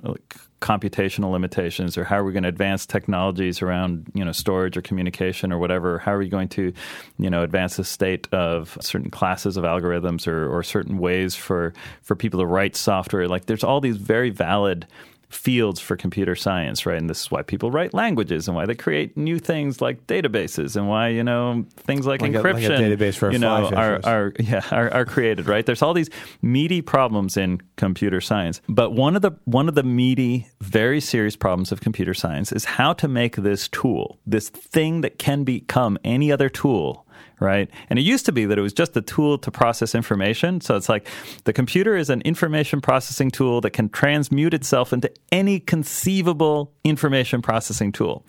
[0.62, 4.82] computational limitations or how are we going to advance technologies around you know storage or
[4.82, 6.74] communication or whatever how are we going to
[7.18, 11.74] you know advance the state of certain classes of algorithms or, or certain ways for
[12.02, 14.86] for people to write software like there's all these very valid
[15.30, 16.98] fields for computer science, right?
[16.98, 20.76] And this is why people write languages and why they create new things like databases
[20.76, 23.66] and why, you know, things like, Like a- like a encryption, database for you know,
[23.76, 25.66] are, are, yeah, are, are created, right?
[25.66, 26.10] There's all these
[26.42, 28.62] meaty problems in computer science.
[28.68, 32.66] But one of the one of the meaty, very serious problems of computer science is
[32.66, 37.06] how to make this tool, this thing that can become any other tool,
[37.40, 37.70] right?
[37.90, 40.62] And it used to be that it was just a tool to process information.
[40.62, 41.08] So it's like
[41.46, 47.42] the computer is an information processing tool that can transmute itself into any conceivable information
[47.42, 48.26] processing tool.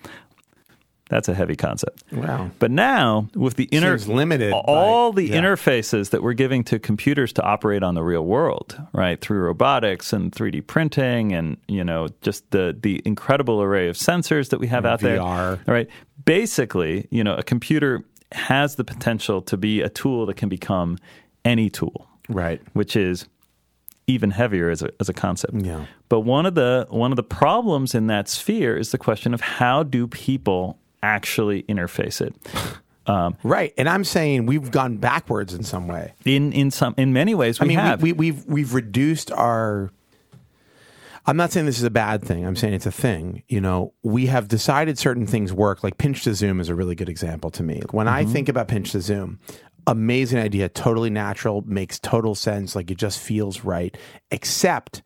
[1.10, 2.04] That's a heavy concept.
[2.12, 2.52] Wow.
[2.60, 5.40] But now, with the inner Seems limited all by- the yeah.
[5.40, 10.12] interfaces that we're giving to computers to operate on the real world, right, through robotics
[10.12, 14.68] and 3D printing, and you know, just the the incredible array of sensors that we
[14.68, 15.18] have out there.
[15.18, 15.58] VR.
[15.66, 15.88] All right,
[16.24, 20.98] basically, you know, a computer has the potential to be a tool that can become
[21.44, 22.60] any tool, Right.
[22.74, 23.26] which is
[24.06, 25.54] even heavier as a as a concept.
[25.54, 25.86] Yeah.
[26.08, 29.40] But one of the one of the problems in that sphere is the question of
[29.40, 32.34] how do people actually interface it.
[33.06, 33.72] Um, right.
[33.76, 36.12] And I'm saying we've gone backwards in some way.
[36.24, 38.02] In in some in many ways we I mean, have.
[38.02, 39.90] we, we, we've we've reduced our.
[41.26, 42.46] I'm not saying this is a bad thing.
[42.46, 43.42] I'm saying it's a thing.
[43.48, 45.84] You know, we have decided certain things work.
[45.84, 47.82] Like pinch to zoom is a really good example to me.
[47.90, 48.32] When I mm-hmm.
[48.32, 49.38] think about pinch to zoom,
[49.86, 52.74] amazing idea, totally natural, makes total sense.
[52.74, 53.96] Like it just feels right.
[54.30, 55.02] Except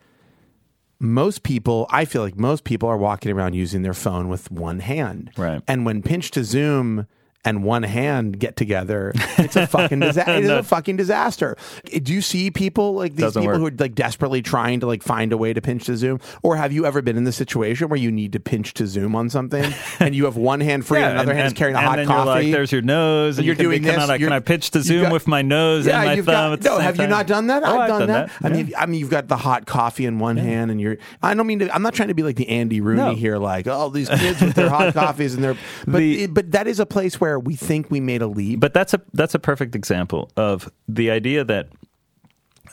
[1.01, 4.81] most people, I feel like most people are walking around using their phone with one
[4.81, 5.31] hand.
[5.37, 5.63] Right.
[5.67, 7.07] And when pinch to zoom
[7.45, 10.33] and one hand get together, it's a fucking disaster.
[10.33, 11.57] It is a fucking disaster.
[12.03, 13.61] Do you see people like these Doesn't people work.
[13.61, 16.21] who are like desperately trying to like find a way to pinch to zoom?
[16.43, 19.15] Or have you ever been in the situation where you need to pinch to zoom
[19.15, 21.87] on something and you have one hand free and another hand is carrying a and
[21.89, 22.25] hot then coffee?
[22.29, 24.33] You're like, there's your nose, and You're you doing be, can, this, I, you're- can
[24.33, 26.97] I pitch to zoom got- with my nose yeah, and my thumb got, no, have
[26.97, 27.11] you time?
[27.11, 27.63] not done that?
[27.63, 28.31] Oh, I've, done, that.
[28.43, 28.55] I Yeah.
[28.55, 30.97] mean, I mean, you've got the hot coffee in one hand, and you're.
[31.23, 31.75] I don't mean to.
[31.75, 33.15] I'm not trying to be like the Andy Rooney No.
[33.15, 35.55] here, like oh these kids with their hot coffees and their.
[35.87, 38.61] But The- it- but that is a place where we think we made a leap.
[38.61, 41.69] But that's a that's a perfect example of the idea that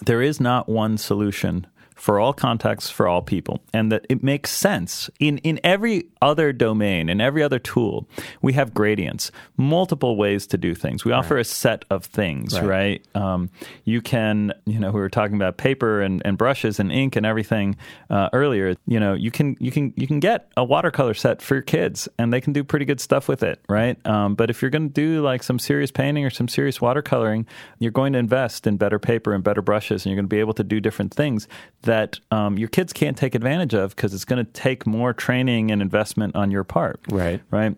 [0.06, 1.68] there is not one solution
[2.02, 5.08] for all contexts for all people and that it makes sense.
[5.20, 8.08] In in every other domain in every other tool
[8.42, 11.06] we have gradients multiple ways to do things.
[11.06, 12.66] We offer a set of things Right.
[12.68, 13.52] right, Um,
[13.86, 17.24] you can you know we were talking about paper and, and brushes and ink and
[17.26, 17.76] everything
[18.10, 18.74] uh, earlier.
[18.88, 22.10] You know you can you can you can get a watercolor set for your kids
[22.18, 24.04] and they can do pretty good stuff with it right?
[24.08, 27.46] Um, but if you're going to do like some serious painting or some serious watercoloring
[27.78, 30.40] you're going to invest in better paper and better brushes and you're going to be
[30.40, 31.48] able to do different things
[31.84, 31.91] that
[32.32, 35.82] um, your kids can't take advantage of because it's going to take more training and
[35.82, 37.42] investment on your part Right.
[37.52, 37.76] right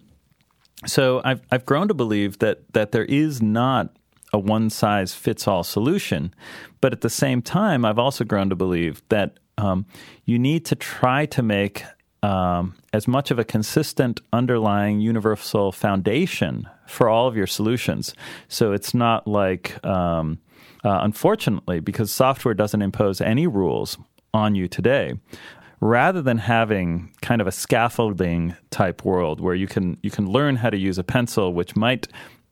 [0.86, 3.96] so I've I've grown to believe that that there is not
[4.34, 6.34] a one size fits all solution,
[6.82, 9.86] but at the same time, I've also grown to believe that um,
[10.26, 11.84] you need to try to make
[12.24, 18.16] um, as much of a consistent underlying universal foundation for all of your solutions.
[18.48, 20.40] So it's not like, um,
[20.84, 23.98] uh, unfortunately, because software doesn't impose any rules
[24.34, 25.14] on you today
[25.80, 30.56] rather than having kind of a scaffolding type world where you can you can learn
[30.56, 32.08] how to use a pencil which might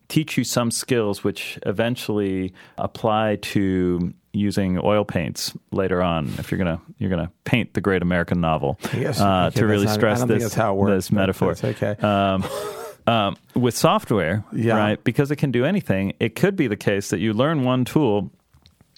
[0.09, 6.57] teach you some skills which eventually apply to using oil paints later on if you're
[6.57, 9.19] gonna you're gonna paint the great American novel Yes.
[9.21, 11.11] uh, Okay, to really not- stress I don't think this that's how it works, this
[11.11, 11.95] metaphor okay.
[12.01, 12.43] um,
[13.07, 14.77] um, with software Yeah.
[14.77, 17.85] right because it can do anything it could be the case that you learn one
[17.85, 18.31] tool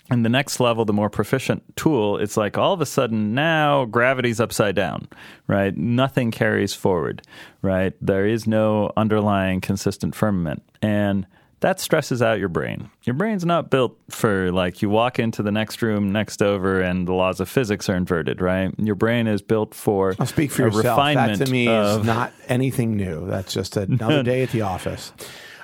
[0.10, 3.86] and the next level, the more proficient tool, it's like all of a sudden now
[3.86, 5.08] gravity's upside down,
[5.48, 5.76] right?
[5.76, 7.22] Nothing carries forward,
[7.62, 7.94] right?
[8.02, 10.62] There is no underlying consistent firmament.
[10.82, 11.26] And
[11.64, 12.90] that stresses out your brain.
[13.04, 17.08] Your brain's not built for like you walk into the next room next over and
[17.08, 18.78] the laws of physics are inverted, right?
[18.78, 20.98] Your brain is built for I'll speak for yourself.
[21.14, 23.26] That to me of, is not anything new.
[23.28, 25.14] That's just another day at the office.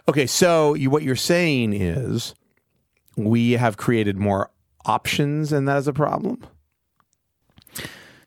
[0.07, 2.33] Okay, so you, what you're saying is
[3.17, 4.51] we have created more
[4.85, 6.45] options, and that is a problem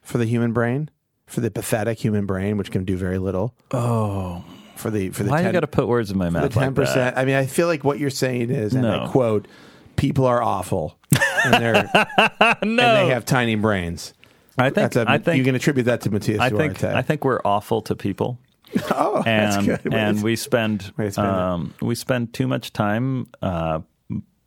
[0.02, 0.90] for the human brain,
[1.26, 3.54] for the pathetic human brain, which can do very little.
[3.70, 4.44] Oh,
[4.83, 6.43] For the for the why 10, you got to put words in my mouth?
[6.43, 7.16] the ten like percent.
[7.16, 9.47] I mean, I feel like what you're saying is, and I quote,
[9.95, 10.99] "People are awful,
[11.45, 11.89] and they're
[12.61, 14.12] and they have tiny brains."
[14.59, 16.99] I think a, I think you can attribute that to Matias I think Duarte.
[16.99, 18.39] I think we're awful to people.
[18.91, 19.95] oh, that's and good.
[19.95, 21.33] And we spend way to spend it.
[21.33, 23.80] um, we spend too much time uh,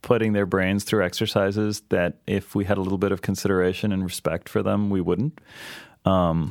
[0.02, 4.04] putting their brains through exercises that if we had a little bit of consideration and
[4.04, 5.40] respect for them, we wouldn't.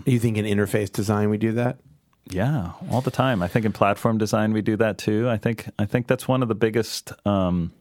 [0.07, 1.79] you think in interface design we do that?
[2.31, 3.43] Yeah, all the time.
[3.43, 5.29] I think in platform design we do that too.
[5.29, 7.73] I think I think that's one of the biggest um,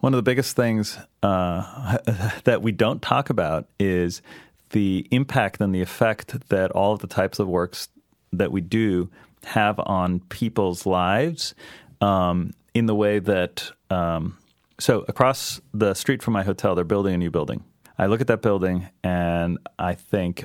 [0.00, 1.98] one of the biggest things uh,
[2.44, 4.22] that we don't talk about is
[4.70, 7.88] the impact and the effect that all of the types of works
[8.32, 9.08] that we do
[9.44, 11.54] have on people's lives
[12.00, 14.36] um, in the way that um,
[14.78, 17.64] so across the street from my hotel they're building a new building
[17.98, 20.44] i look at that building and i think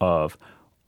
[0.00, 0.36] of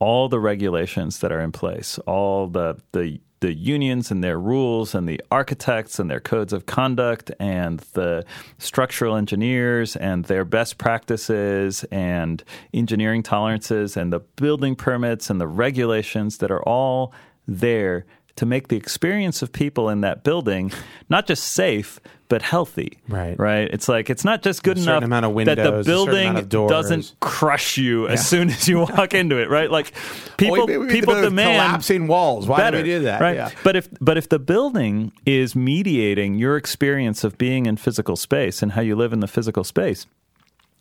[0.01, 4.93] all the regulations that are in place, all the the the unions and their rules
[4.93, 8.23] and the architects and their codes of conduct and the
[8.59, 15.47] structural engineers and their best practices and engineering tolerances and the building permits and the
[15.47, 17.13] regulations that are all
[17.47, 20.71] there to make the experience of people in that building
[21.09, 21.99] not just safe
[22.31, 23.37] but healthy Right.
[23.37, 26.37] right it's like it's not just good enough amount of that the windows, building amount
[26.39, 26.71] of doors.
[26.71, 29.69] doesn't crush you as soon as you walk into it, right?
[29.69, 29.93] Like
[30.37, 32.47] people, people the demand collapsing walls.
[32.47, 33.21] Why better, do we do that?
[33.21, 33.35] right?
[33.35, 33.49] Yeah.
[33.63, 38.63] But if but if the building is mediating your experience of being in physical space
[38.63, 40.07] and how you live in the physical space,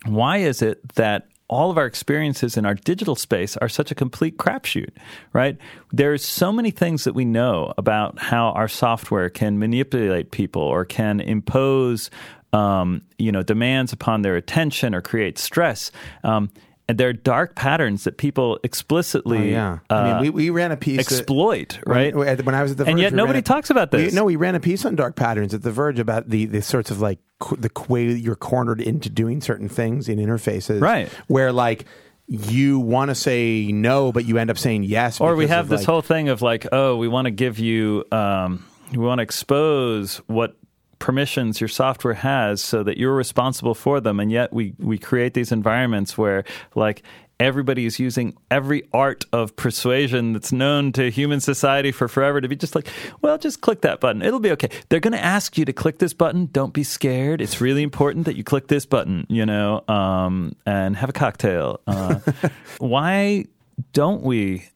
[0.06, 3.94] why is it that all of our experiences in our digital space are such a
[3.94, 4.90] complete crapshoot,
[5.32, 5.58] right?
[5.92, 10.84] There's so many things that we know about how our software can manipulate people or
[10.84, 12.08] can impose,
[12.52, 15.90] um, you know, demands upon their attention or create stress.
[16.22, 16.50] Um,
[16.90, 19.78] and there are dark patterns that people explicitly Oh, yeah.
[19.88, 20.96] uh, I mean, we, we ran a piece.
[20.96, 22.14] that- exploit, right?
[22.14, 24.14] When, when I was at the Verge, And yet nobody a- talks about we- this.
[24.14, 26.90] no, we ran a piece on dark patterns at the Verge about the the sorts
[26.90, 27.18] of like
[27.56, 31.08] the way you're cornered into doing certain things in interfaces, Right.
[31.28, 31.84] Where like
[32.26, 35.20] you want to say no, but you end up saying yes.
[35.20, 38.04] or we have this like- whole thing of like, oh, we want to give you,
[38.12, 40.56] um, we want to expose what
[41.00, 45.34] permissions your software has so that you're responsible for them, and yet we we create
[45.34, 46.44] these environments where
[46.74, 47.02] like.
[47.40, 52.48] Everybody is using every art of persuasion that's known to human society for forever to
[52.48, 52.86] be just like,
[53.22, 54.20] well, just click that button.
[54.20, 54.68] It'll be okay.
[54.90, 56.50] They're going to ask you to click this button.
[56.52, 57.40] Don't be scared.
[57.40, 61.80] It's really important that you click this button, you know, um, and have a cocktail.
[61.86, 62.20] Uh,
[62.78, 63.46] why
[63.94, 64.68] don't we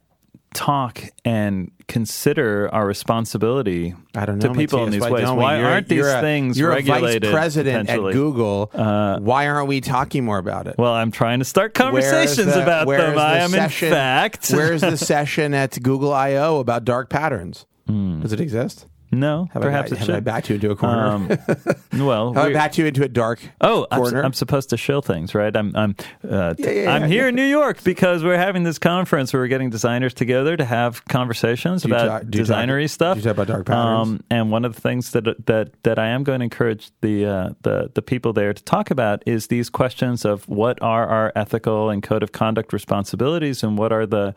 [0.55, 5.29] talk and consider our responsibility I don't know to people in these why ways?
[5.31, 7.25] Why You're- aren't these you're a- things you're regulated?
[7.25, 7.99] a vice president at?
[7.99, 8.71] Google.
[8.73, 10.77] Uh, why aren't we talking more about it?
[10.79, 13.15] Well, I'm trying to start conversations the- about them.
[13.15, 14.51] the I am session- in fact.
[14.51, 17.67] where's the session at Google I/O about dark patterns?
[17.87, 18.21] Hmm.
[18.21, 18.87] Does it exist?
[19.15, 20.25] No, Have perhaps I, it have I should.
[20.25, 21.07] backed you into a corner?
[21.07, 21.29] Um,
[22.07, 24.23] well, have I backed you into a dark Oh, I'm, corner?
[24.23, 25.55] I'm supposed to show things, right?
[25.57, 25.95] I'm I'm
[26.29, 27.09] uh, Yeah, yeah, I'm yeah.
[27.09, 30.65] here in New York because we're having this conference where we're getting designers together to
[30.65, 33.15] have conversations you about talk- do you talk- designery stuff.
[33.17, 34.09] do you talk about dark patterns?
[34.09, 37.27] Um, and one of the things that that that I am going to encourage the
[37.27, 41.33] uh, the the people there to talk about is these questions of what are our
[41.37, 44.35] ethical and code of conduct responsibilities, and what are the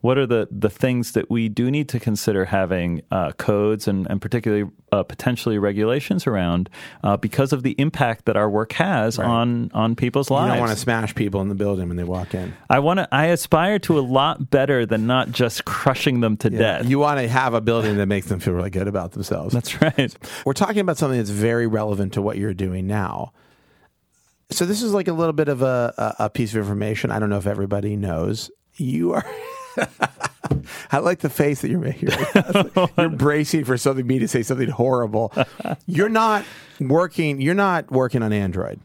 [0.00, 4.06] what are the the things that we do need to consider having uh, codes and
[4.10, 6.70] and particularly uh, potentially regulations around
[7.04, 10.52] uh, because of the impact that our work has on on people's you lives.
[10.52, 12.54] don't want to smash people in the building when they walk in.
[12.68, 13.08] I want to.
[13.12, 16.88] I aspire to a lot better than not just crushing them to death.
[16.88, 19.54] You want to have a building that makes them feel really good about themselves.
[19.54, 20.16] That's right.
[20.44, 23.32] We're talking about something that's very relevant to what you're doing now.
[24.50, 27.12] So this is like a little bit of a, a, a piece of information.
[27.12, 28.50] I don't know if everybody knows.
[28.76, 29.24] You are.
[30.92, 32.08] I like the face that you're making.
[32.10, 32.88] Right now.
[32.98, 35.32] you're bracing for something me to say something horrible.
[35.86, 36.44] You're not
[36.80, 37.40] working.
[37.40, 38.80] You're not working on Android.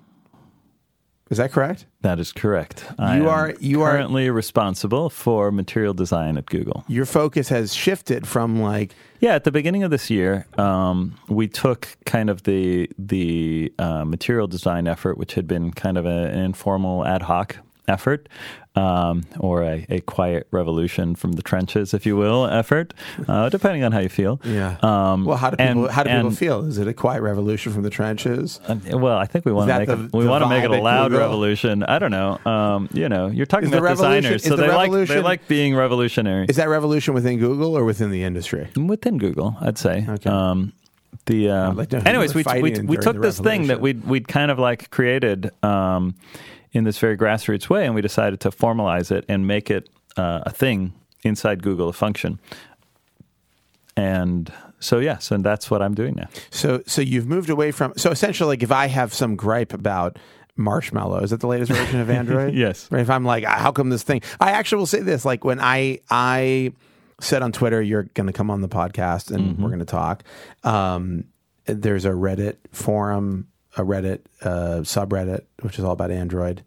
[1.31, 1.87] Is that correct?
[2.01, 2.85] That is correct.
[2.99, 6.83] I You are- you are- currently responsible for material design at Google.
[6.87, 11.47] Your focus has shifted from like Yeah, at the beginning of this year, um, we
[11.47, 16.27] took kind of the the uh, material design effort, which had been kind of a,
[16.27, 17.57] an informal ad hoc
[17.87, 18.27] effort,
[18.75, 22.93] um, or a, a quiet revolution from the trenches, if you will, effort,
[23.27, 24.39] uh, depending on how you feel.
[24.43, 24.77] yeah.
[24.81, 26.65] Um, well, how do people and- how do people and- feel?
[26.65, 28.59] Is it a quiet revolution from the trenches?
[28.67, 30.71] Uh, Well, I think we want to make the- it, we want to make it
[30.71, 31.83] a loud revolution.
[31.83, 32.39] I don't know.
[32.45, 35.75] Um, you know, you're talking Is about designers, so the they like they like being
[35.75, 38.67] revolutionary Is that revolution within Google or within the industry?
[38.75, 39.55] within Google.
[39.61, 40.05] I'd say.
[40.09, 40.29] Okay.
[41.25, 44.05] The uh, like to know who anyways, we we, we took this thing that we'd
[44.05, 46.15] we'd kind of like created um,
[46.71, 50.41] in this very grassroots way, and we decided to formalize it and make it uh,
[50.45, 52.39] a thing inside Google, a function.
[53.97, 56.27] And so yes, and that's what I'm doing now.
[56.51, 60.17] So so you've moved away from so essentially like if I have some gripe about
[60.57, 62.53] Marshmallow, is that the latest version of Android?
[62.53, 62.87] Yes.
[62.91, 63.01] Right.
[63.01, 64.21] If I'm like, how come this thing?
[64.39, 66.73] I actually will say this: like when I I
[67.19, 69.63] said on Twitter, you're going to come on the podcast and Mm-hmm.
[69.63, 70.23] we're going to talk.
[70.63, 71.25] Um,
[71.65, 73.47] there's a Reddit forum,
[73.77, 76.63] a Reddit uh, subreddit, which is all about Android.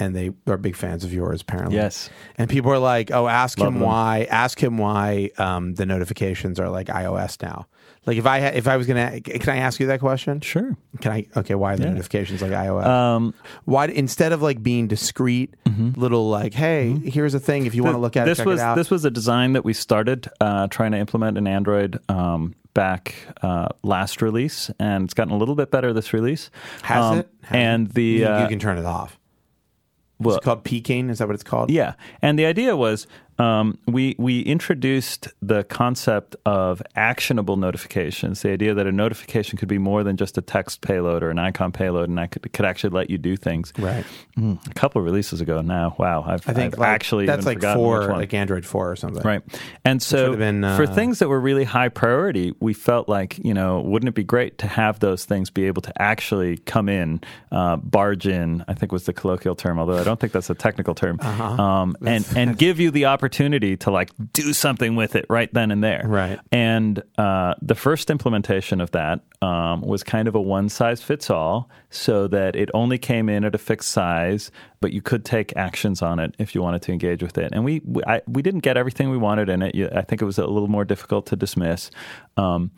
[0.00, 1.76] And they are big fans of yours, apparently.
[1.76, 2.08] Yes.
[2.36, 3.82] And people are like, "Oh, ask Love him them.
[3.82, 4.26] why.
[4.30, 7.66] Ask him why um, the notifications are like iOS now.
[8.06, 10.40] Like, if I ha- if I was gonna, can I ask you that question?
[10.40, 10.74] Sure.
[11.02, 11.26] Can I?
[11.36, 12.86] Okay, why are the notifications like iOS?
[12.86, 13.34] Um,
[13.66, 15.54] why instead of like being discreet,
[15.96, 18.28] little like, hey, here's a thing if you want to look at Mm-hmm.
[18.30, 18.74] this it, check was it out.
[18.76, 23.14] this was a design that we started uh, trying to implement in Android um, back
[23.42, 26.50] uh, last release, and it's gotten a little bit better this release.
[26.82, 27.28] Has Um, it?
[27.42, 29.18] Has And the you, uh, you can turn it off.
[30.20, 31.10] Well, It's called peeking.
[31.10, 31.70] Is that what it's called?
[31.70, 33.06] yeah, and the idea was
[33.40, 38.42] um, we we introduced the concept of actionable notifications.
[38.42, 41.38] The idea that a notification could be more than just a text payload or an
[41.38, 43.72] icon payload, and that could, could actually let you do things.
[43.78, 44.04] Right.
[44.38, 45.96] Mm, a couple of releases ago now.
[45.98, 48.96] Wow, I've, I think I've like, actually that's even like four, like Android four or
[48.96, 49.22] something.
[49.22, 49.42] Right.
[49.86, 53.54] And so been, for uh, things that were really high priority, we felt like, you
[53.54, 57.22] know, wouldn't it be great to have those things be able to actually come in,
[57.52, 60.54] uh, barge in, I think was the colloquial term, although I don't think that's a
[60.54, 61.44] technical term, Uh-huh.
[61.62, 65.70] um, and, and give you the opportunity to like do something with it right then
[65.70, 66.02] and there.
[66.04, 66.38] Right.
[66.52, 71.30] And uh, the first implementation of that um, was kind of a one size fits
[71.30, 74.50] all, so that it only came in at a fixed size,
[74.80, 77.52] but you could take actions on it if you wanted to engage with it.
[77.52, 79.74] And we we, I, we didn't get everything we wanted in it.
[79.94, 81.90] I think it was a little more difficult to dismiss.
[82.36, 82.70] Um,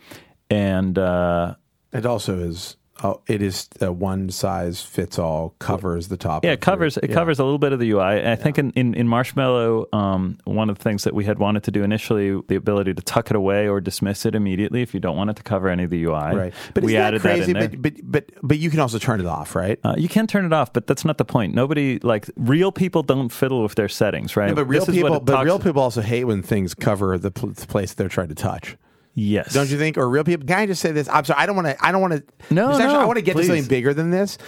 [0.51, 1.55] and uh,
[1.93, 6.45] It also is Oh, it is a one size fits all covers the top.
[6.45, 7.15] Yeah, it covers your- it yeah.
[7.15, 8.27] covers a little bit of the UI.
[8.27, 11.65] I think in, in, in Marshmallow, um, one of the things that we had wanted
[11.65, 15.01] to do initially, the ability to tuck it away or dismiss it immediately if you
[15.01, 16.13] don't want it to cover any of the UI.
[16.13, 17.53] Right, but we added that crazy?
[17.53, 17.91] that in there.
[17.93, 19.81] but, but but but you can also turn it off, right?
[19.83, 21.55] Uh, you can turn it off, but that's not the point.
[21.55, 24.49] Nobody like real people don't fiddle with their settings, right?
[24.49, 27.51] Yeah, but real This people, but real people also hate when things cover the, pl-
[27.51, 28.77] the place they're trying to touch.
[29.15, 29.99] Yes, Don't you think?
[29.99, 30.47] Or real people?
[30.47, 31.09] Can I just say this?
[31.09, 31.41] I'm sorry.
[31.41, 31.85] I don't want to.
[31.85, 32.55] I don't want to.
[32.55, 33.47] No, no, I want to get please.
[33.47, 34.39] to something bigger than this,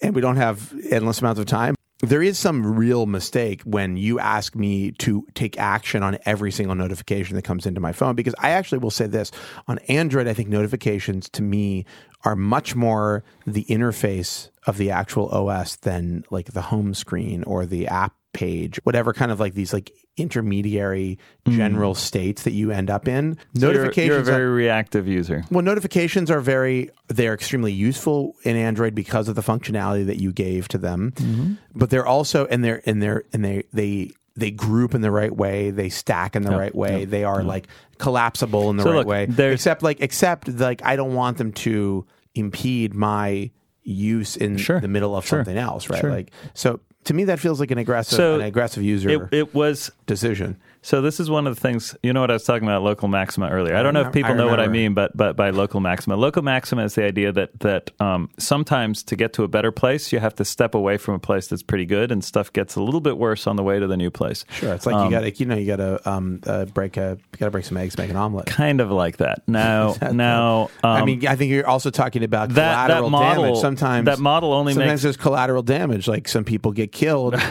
[0.00, 1.74] and we don't have endless amounts of time.
[2.04, 6.74] There is some real mistake when you ask me to take action on every single
[6.74, 9.30] notification that comes into my phone because I actually will say this
[9.68, 10.26] on Android.
[10.26, 11.86] I think notifications to me
[12.24, 17.66] are much more the interface of the actual OS than like the home screen or
[17.66, 21.18] the app page, whatever kind of like these like intermediary
[21.48, 23.34] general states that you end up in.
[23.34, 23.60] Mm.
[23.60, 25.44] So notifications You're, a are- very reactive user.
[25.50, 30.32] well, notifications are very they're extremely useful in Android because of the functionality that you
[30.32, 31.12] gave to them.
[31.16, 31.54] Mm-hmm.
[31.74, 35.34] But they're also and they're and they're and they they they group in the right
[35.34, 37.68] way, they stack in the right way, they are like
[37.98, 39.24] collapsible in the So right look, way.
[39.52, 43.50] Except like except like I don't want them to impede my
[43.82, 44.80] use in Sure.
[44.80, 45.40] the middle of Sure.
[45.40, 46.00] something else, right?
[46.00, 46.10] Sure.
[46.10, 49.54] Like so to me that feels like an aggressive So an aggressive user It, it
[49.54, 50.56] was decision.
[50.82, 51.96] So this is one of the things.
[52.02, 53.76] You know what I was talking about local maxima earlier.
[53.76, 56.42] I don't know if people know what I mean, but but by local maxima, local
[56.42, 60.18] maxima is the idea that that um, sometimes to get to a better place, you
[60.18, 63.00] have to step away from a place that's pretty good, and stuff gets a little
[63.00, 64.44] bit worse on the way to the new place.
[64.50, 67.16] Sure, it's like you got to you know you got to um, uh, break a
[67.32, 68.46] you got to break some eggs, make an omelet.
[68.46, 69.42] Kind of like that.
[69.46, 73.60] Now now, um, I mean, I think you're also talking about that that model damage.
[73.60, 77.36] Sometimes that model only sometimes makes there's collateral damage, like some people get killed.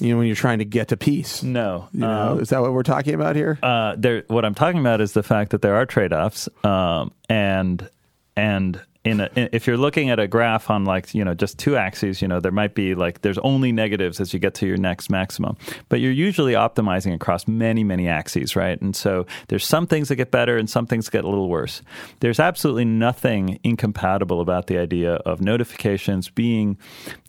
[0.00, 1.42] You know, when you're trying to get to peace.
[1.42, 1.88] no.
[1.92, 3.58] You know, um, is that what we're talking about here?
[3.62, 7.88] uh, there, what I'm talking about is the fact that there are trade-offs, um, and
[8.36, 11.74] and in a, if you're looking at a graph on like you know just two
[11.74, 14.76] axes, you know there might be like there's only negatives as you get to your
[14.76, 15.56] next maximum,
[15.88, 18.80] but you're usually optimizing across many many axes, right?
[18.80, 21.80] And so there's some things that get better and some things get a little worse.
[22.20, 26.76] There's absolutely nothing incompatible about the idea of notifications being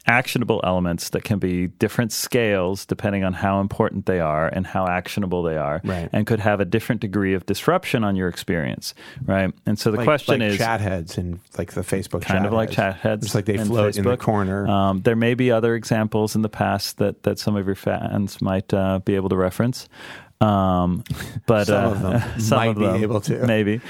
[0.08, 4.88] actionable elements that can be different scales depending on how important they are and how
[4.88, 6.10] actionable they are Right.
[6.12, 8.93] and could have a different degree of disruption on your experience
[9.26, 12.39] right and so the like, question like is chat heads and like the Facebook kind
[12.39, 12.76] chat of like heads.
[12.76, 14.68] chat heads It's like they float in the corner.
[14.68, 18.41] um, there may be other examples in the past that, that some of your fans
[18.41, 19.88] might uh, be able to reference
[20.41, 21.04] um,
[21.45, 23.45] but Some uh, of them some might of be them, able to.
[23.45, 23.82] maybe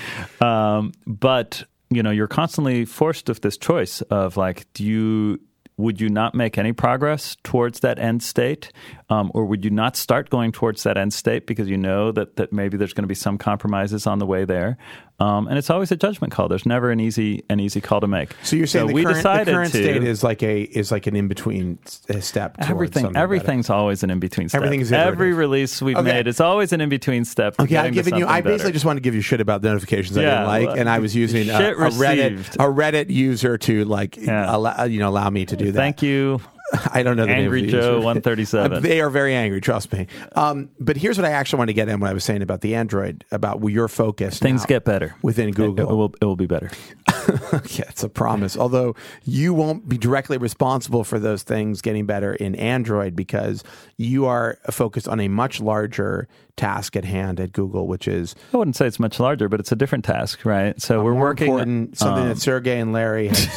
[0.41, 5.39] um, but you know you're constantly forced with this choice of like do you
[5.81, 8.71] would you not make any progress towards that end state?
[9.09, 12.37] Um, or would you not start going towards that end state because you know that,
[12.37, 14.77] that maybe there's going to be some compromises on the way there
[15.21, 18.07] um, and it's always a judgment call there's never an easy an easy call to
[18.07, 21.07] make so you're saying the, we current, the current state is like a is like
[21.07, 21.77] an in between
[22.19, 22.55] step.
[22.59, 24.61] Everything, everything's always an in between step.
[24.61, 26.11] Everything's Every release we've Okay.
[26.13, 27.55] made, it's always an in between step.
[27.59, 28.25] Okay, to giving you.
[28.25, 28.73] I basically better.
[28.73, 30.89] just want to give you shit about the notifications I Yeah, didn't like, well, and
[30.89, 34.55] I was using a, a Reddit a Reddit user to like Yeah.
[34.55, 35.77] allow, you know allow me to do that.
[35.77, 36.41] Thank you,
[36.93, 38.05] I don't know the Angry name of the Joe user.
[38.05, 38.81] 137.
[38.83, 39.61] They are very angry.
[39.61, 40.07] Trust me.
[40.35, 41.99] Um, but here's what I actually want to get in.
[41.99, 44.39] What I was saying about the Android, about your focus.
[44.39, 45.89] Things now get better within Google.
[45.89, 46.69] it will, it will be better.
[47.07, 48.57] yeah, it's a promise.
[48.57, 53.63] Although you won't be directly responsible for those things getting better in Android because
[53.97, 58.57] you are focused on a much larger task at hand at Google, which is I
[58.57, 60.79] wouldn't say it's much larger, but it's a different task, right?
[60.81, 61.47] So we're working.
[61.47, 63.47] important something um, that Sergey and Larry has,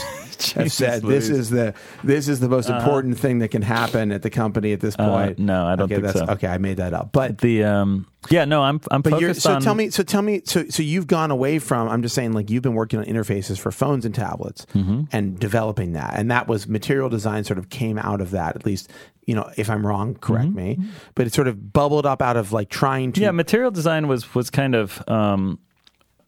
[0.54, 1.02] have said.
[1.02, 4.72] This is the this is the most important thing that can happen at the company
[4.72, 5.38] at this point.
[5.38, 6.32] Uh, no, I don't okay, think that's, so.
[6.34, 7.38] Okay, I made that up, but.
[7.38, 9.60] the um, yeah, no, I'm I'm But you're, so on.
[9.60, 11.90] tell me, so tell me, so so you've gone away from.
[11.90, 15.02] I'm just saying, like you've been working on interfaces for phones and tablets Mm-hmm.
[15.12, 17.44] and developing that, and that was material design.
[17.44, 18.90] Sort of came out of that, at least.
[19.26, 20.78] You know, if I'm wrong, correct me.
[21.14, 23.20] But it sort of bubbled up out of like trying to.
[23.20, 23.24] Mm-hmm.
[23.24, 25.58] yeah, material design was was kind of um,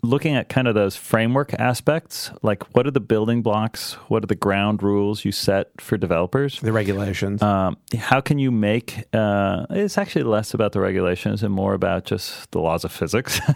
[0.07, 4.27] looking at kind of those framework aspects, like what are the building blocks, what are
[4.27, 6.61] the ground rules you set for developers.
[6.61, 7.43] the regulations.
[7.43, 9.05] Um, how can you make?
[9.13, 13.41] Uh, it's actually less about the regulations and more about just the laws of physics.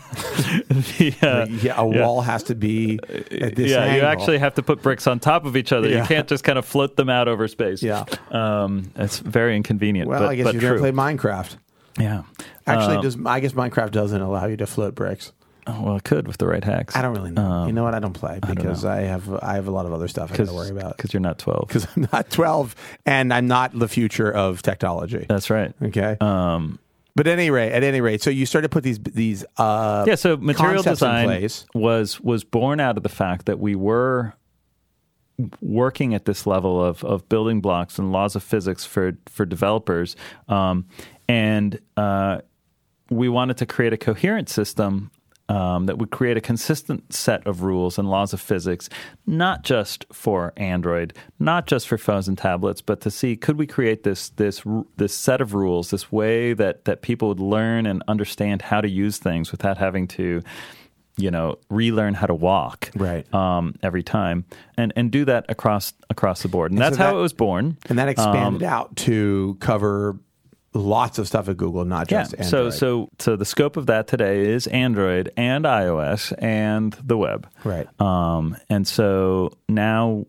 [0.71, 4.63] The, uh, yeah, a wall has to be at this yeah, you actually have to
[4.63, 5.89] put bricks on top of each other.
[5.89, 6.03] Yeah.
[6.03, 7.83] You can't just kind of float them out over space.
[7.83, 8.05] Yeah.
[8.31, 10.09] um, it's very inconvenient.
[10.09, 10.91] Well, but, I guess you've never true.
[10.91, 11.57] played Minecraft.
[11.99, 12.23] Yeah,
[12.67, 15.33] Actually, Um, does I guess Minecraft doesn't allow you to float bricks.
[15.67, 16.97] Oh, well, it could with the right hacks.
[16.97, 17.67] I don't really know.
[17.67, 17.95] you know what?
[17.95, 18.85] I don't play don't because.
[18.85, 20.97] I, have I have a lot of other stuff I got to worry about.
[20.97, 21.61] because you're not twelve.
[21.69, 22.75] Because I'm not 12
[23.07, 25.27] and I'm not the future of technology.
[25.29, 25.73] That's right.
[25.83, 26.17] Okay.
[26.21, 26.79] Um,
[27.15, 30.05] but at any rate, at any rate, so you started to put these these uh,
[30.07, 31.67] yeah, so material design place.
[31.75, 34.35] was was born out of the fact that we were
[35.61, 40.17] working at this level of of building blocks and laws of physics for for developers,
[40.49, 40.87] um,
[41.29, 42.41] and uh,
[43.11, 45.11] we wanted to create a coherent system
[45.51, 48.89] um, that would create a consistent set of rules and laws of physics,
[49.27, 53.67] not just for Android, not just for phones and tablets, but to see could we
[53.67, 54.63] create this this
[54.97, 58.89] this set of rules, this way that that people would learn and understand how to
[58.89, 60.41] use things without having to
[61.17, 63.27] you know relearn how to walk right.
[63.35, 64.45] um, every time
[64.77, 66.71] and and do that across across the board.
[66.71, 67.77] And, And that's so how it was born.
[67.89, 70.17] and that expanded Um, out to cover
[70.75, 72.45] lots of stuff at Google, not just yeah.
[72.45, 77.49] So so so the scope of that today is Android and iOS and the web.
[77.65, 77.89] Right.
[78.01, 80.27] Um, and so now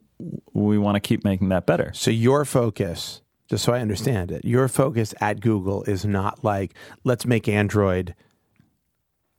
[0.53, 1.91] we want to keep making that better.
[1.93, 6.73] So your focus, just so I understand it, your focus at Google is not like
[7.03, 8.15] let's make Android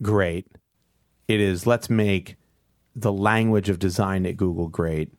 [0.02, 0.46] great.
[1.28, 2.36] It is let's make
[2.94, 5.10] the language of design at Google great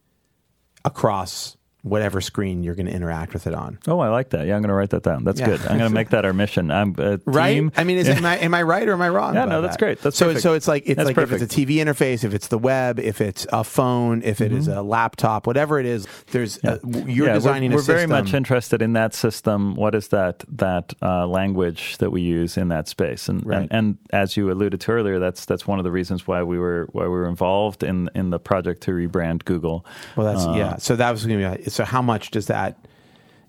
[0.86, 3.78] across whatever screen you're going to interact with it on.
[3.88, 4.48] Oh, I like that.
[4.48, 5.24] Yeah, I'm going to write that down.
[5.26, 5.48] That's Yeah.
[5.48, 5.60] good.
[5.62, 6.72] I'm going to make that our mission.
[6.72, 7.54] I'm a Right?
[7.56, 7.72] team.
[7.78, 9.36] I mean, is am I am I right or am I wrong?
[9.36, 9.80] Yeah, no, that's that?
[9.80, 10.02] great.
[10.02, 10.28] That's so.
[10.28, 10.44] perfect.
[10.44, 13.00] So it's like it's That's like if it's a TV interface, if it's the web,
[13.00, 16.08] if it's a phone, if it is a laptop, whatever it is.
[16.32, 17.10] There's a, you're Mm-hmm.
[17.24, 19.76] Yeah, designing we're, a we're very much interested in that system.
[19.76, 23.28] What is that that uh, language that we use in that space?
[23.30, 23.58] And, Right.
[23.64, 26.58] and and as you alluded to earlier, that's that's one of the reasons why we
[26.58, 29.86] were why we were involved in in the project to rebrand Google.
[30.16, 30.78] Well, that's Uh, yeah.
[30.78, 31.70] So that was going to be.
[31.74, 32.78] So how much does that?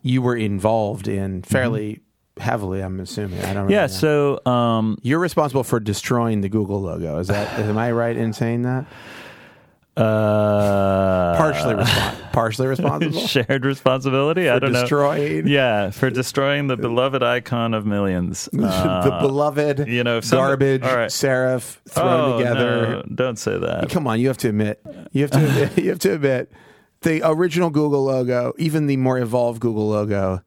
[0.03, 2.01] You were involved in fairly
[2.39, 2.81] heavily.
[2.81, 3.41] I'm assuming.
[3.41, 3.64] I don't.
[3.64, 3.72] Mm-hmm.
[3.72, 3.83] Yeah.
[3.83, 3.87] know.
[3.87, 7.18] So um, you're responsible for destroying the Google logo.
[7.18, 7.59] Is that?
[7.61, 8.87] am I right in saying that?
[9.97, 13.20] uh, Partially, respon- partially responsible.
[13.20, 14.49] shared responsibility.
[14.49, 14.81] I don't know.
[14.81, 18.49] destroying Yeah, for destroying the beloved icon of millions.
[18.64, 21.11] Uh, the beloved, you know, somebody- garbage right.
[21.11, 22.87] serif thrown oh, together.
[22.89, 23.89] no, don't say that.
[23.91, 24.81] Come on, you have to admit.
[25.12, 25.39] You have to.
[25.45, 26.51] Admit, you have to admit
[27.05, 30.43] the original Google logo, even the more evolved Google logo,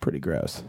[0.00, 0.62] pretty gross.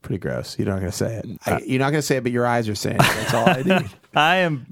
[0.00, 0.58] Pretty gross.
[0.58, 1.26] You're not going to say it.
[1.46, 3.02] I, you're not going to say it, but your eyes are saying it.
[3.02, 3.90] That's all I need.
[4.16, 4.66] I am.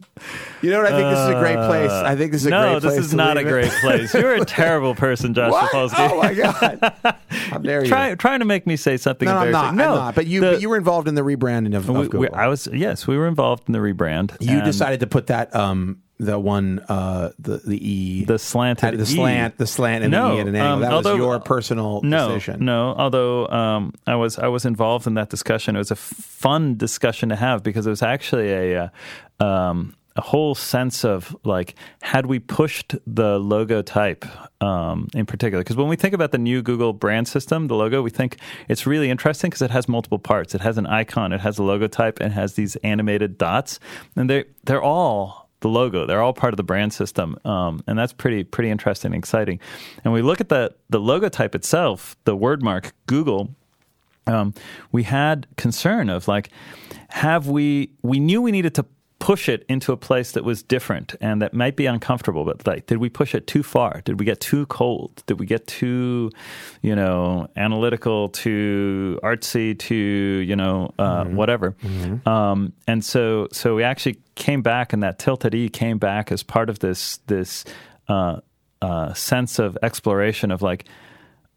[0.61, 0.93] You know what?
[0.93, 1.91] I think this is a great place.
[1.91, 2.97] I think this is a no, great place.
[2.97, 3.45] this is not a it.
[3.45, 4.13] great place.
[4.13, 5.53] You're a terrible person, Josh?
[5.53, 6.11] Topolsky.
[6.11, 7.17] Oh my god!
[7.29, 7.89] How dare you?
[7.89, 9.71] Try, trying to make me say something no, no, I'm not.
[9.71, 9.81] embarrassing.
[9.81, 10.15] I'm no, not.
[10.17, 12.21] But you, the- but you were involved in the rebranding of, of we- Google.
[12.21, 14.37] we- I was yes, we were involved in the rebrand.
[14.41, 19.03] you decided to put that um the one uh the the e the slanted the
[19.03, 19.07] E.
[19.07, 20.73] slant the slant and No, the e at an angle.
[20.75, 22.65] um, that although- was your personal no, decision.
[22.65, 25.75] No, although um, I was I was involved in that discussion.
[25.77, 28.93] It was a fun discussion to have because it was actually a
[29.41, 34.27] uh, um, a whole sense of like had we pushed the logo type
[34.61, 38.03] um, in particular because when we think about the new Google brand system, the logo,
[38.03, 38.37] we think
[38.69, 40.55] it's really interesting because it has multiple parts.
[40.55, 43.81] It has an icon, it has a logo type, and it has these animated dots,
[44.17, 46.07] and they they're all the logo.
[46.07, 49.61] They're all part of the brand system, um, and that's pretty pretty interesting and exciting.
[50.05, 53.51] And we look at the the logo type itself, the word mark Google.
[54.27, 54.55] Um,
[54.93, 56.51] we had concern of like,
[57.09, 57.91] have we?
[58.03, 58.87] We knew we needed to
[59.21, 62.45] push it into a place that was different and that might be uncomfortable.
[62.45, 64.01] But like, did we push it too far?
[64.05, 65.23] Did we get too cold?
[65.27, 66.33] Did we get too,
[66.83, 71.77] you know, analytical, too artsy, too, you know, uh, whatever?
[72.27, 76.43] Um, and so, so we actually came back, and that tilted E came back as
[76.43, 77.65] part of this this
[78.09, 78.41] uh,
[78.81, 80.87] uh, sense of exploration of like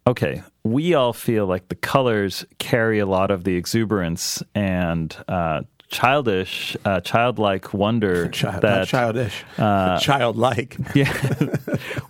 [0.06, 5.62] okay, we all feel like the colors carry a lot of the exuberance and uh,
[5.94, 8.88] childish, uh, childlike wonder Child, that.
[8.88, 11.12] childish, uh, childlike yeah.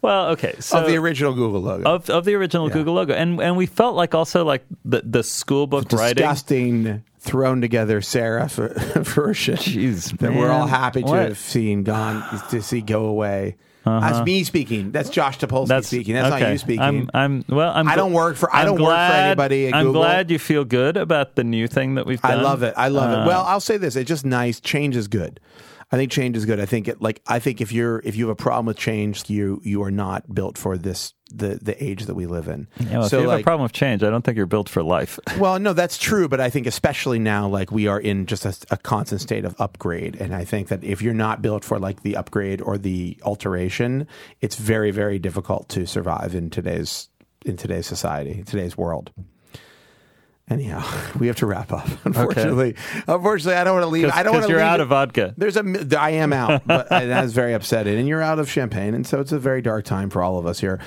[0.03, 0.55] well, okay.
[0.61, 1.89] So of the original Google logo.
[1.89, 5.22] of, of the original Google logo, and and we felt like also like the the
[5.22, 6.16] school book writing.
[6.16, 8.57] disgusting, thrown together serif
[9.05, 11.28] version Jeez, that we're all happy to What?
[11.28, 13.57] have seen gone to see go away.
[13.85, 14.91] That's me speaking.
[14.93, 16.14] That's Josh Topolsky That's speaking.
[16.14, 16.45] That's okay.
[16.45, 16.80] not you speaking.
[16.82, 17.72] I'm, I'm well.
[17.74, 17.87] I'm.
[17.89, 20.03] I don't work for- I I'm don't work for anybody at I'm Google.
[20.03, 22.39] glad you feel good about the new thing that we've done.
[22.39, 22.74] I love it.
[22.76, 23.26] I love Uh, it.
[23.26, 24.59] Well, I'll say this: it's just nice.
[24.61, 25.39] Change is good.
[25.95, 26.59] I think change is good.
[26.59, 29.30] I think it like I think if you're if you have a problem with change,
[29.30, 32.66] you you are not built for this the the age that we live in.
[32.80, 34.82] Know, if so you have a problem with change, I don't think you're built for
[34.82, 35.20] life.
[35.38, 38.57] well, no, that's true, but I think especially now, like we are in just a,
[38.72, 42.03] a constant state of upgrade, and I think that if you're not built for like
[42.03, 44.08] the upgrade or the alteration,
[44.41, 47.08] it's very very difficult to survive in today's
[47.46, 49.12] in today's society, today's world.
[50.49, 50.84] Anyhow,
[51.18, 51.87] we have to wrap up.
[52.04, 52.76] Unfortunately,
[53.08, 54.11] unfortunately, I don't want to leave.
[54.12, 55.34] I don't want to you're leave out it- of vodka.
[55.38, 55.87] There's a.
[55.99, 57.99] I am out, but that is very upsetting.
[57.99, 60.46] And you're out of champagne, and so it's a very dark time for all of
[60.46, 60.80] us here.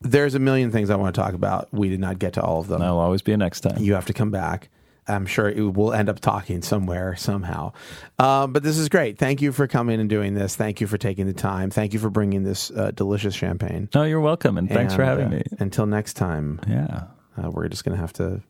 [0.00, 1.68] There's a million things I want to talk about.
[1.72, 2.80] We did not get to all of them.
[2.80, 3.78] There'll always be a next time.
[3.82, 4.68] You have to come back.
[5.06, 7.72] I'm sure it will end up talking somewhere somehow.
[8.18, 9.18] Um, but this is great.
[9.18, 10.56] Thank you for coming and doing this.
[10.56, 11.70] Thank you for taking the time.
[11.70, 13.88] Thank you for bringing this uh, delicious champagne.
[13.94, 15.42] No, you're welcome, and thanks for having uh, me.
[15.58, 17.04] Until next time, Yeah.
[17.42, 18.42] uh, we're just going to have to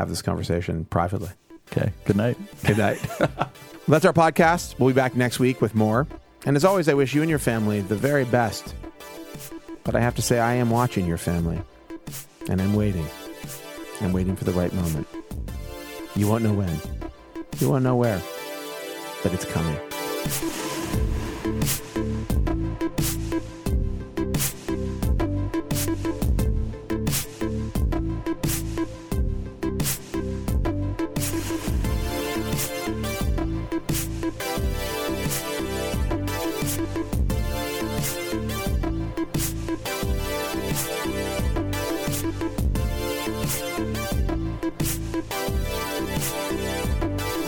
[0.00, 1.28] have this conversation privately.
[1.70, 1.92] Okay.
[2.06, 2.36] Good night.
[2.64, 2.98] Good night.
[3.88, 4.78] That's our podcast.
[4.78, 6.06] We'll be back next week with more.
[6.46, 8.74] And as always, I wish you and your family the very best.
[9.84, 11.60] But I have to say, I am watching your family,
[12.48, 13.06] and I'm waiting.
[14.00, 15.06] I'm waiting for the right moment.
[16.16, 16.80] You won't know when.
[17.58, 18.22] You won't know where.
[19.22, 19.78] But it's coming.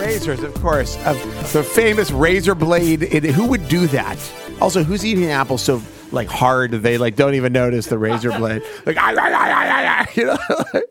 [0.02, 0.96] Razors, of course.
[1.06, 1.16] Of
[1.52, 3.04] the famous razor blade.
[3.04, 4.18] It, who would do that?
[4.60, 5.80] Also, who's eating apples so
[6.10, 8.62] like hard they like don't even notice the razor blade?
[8.84, 8.96] Like,
[10.16, 10.82] you know.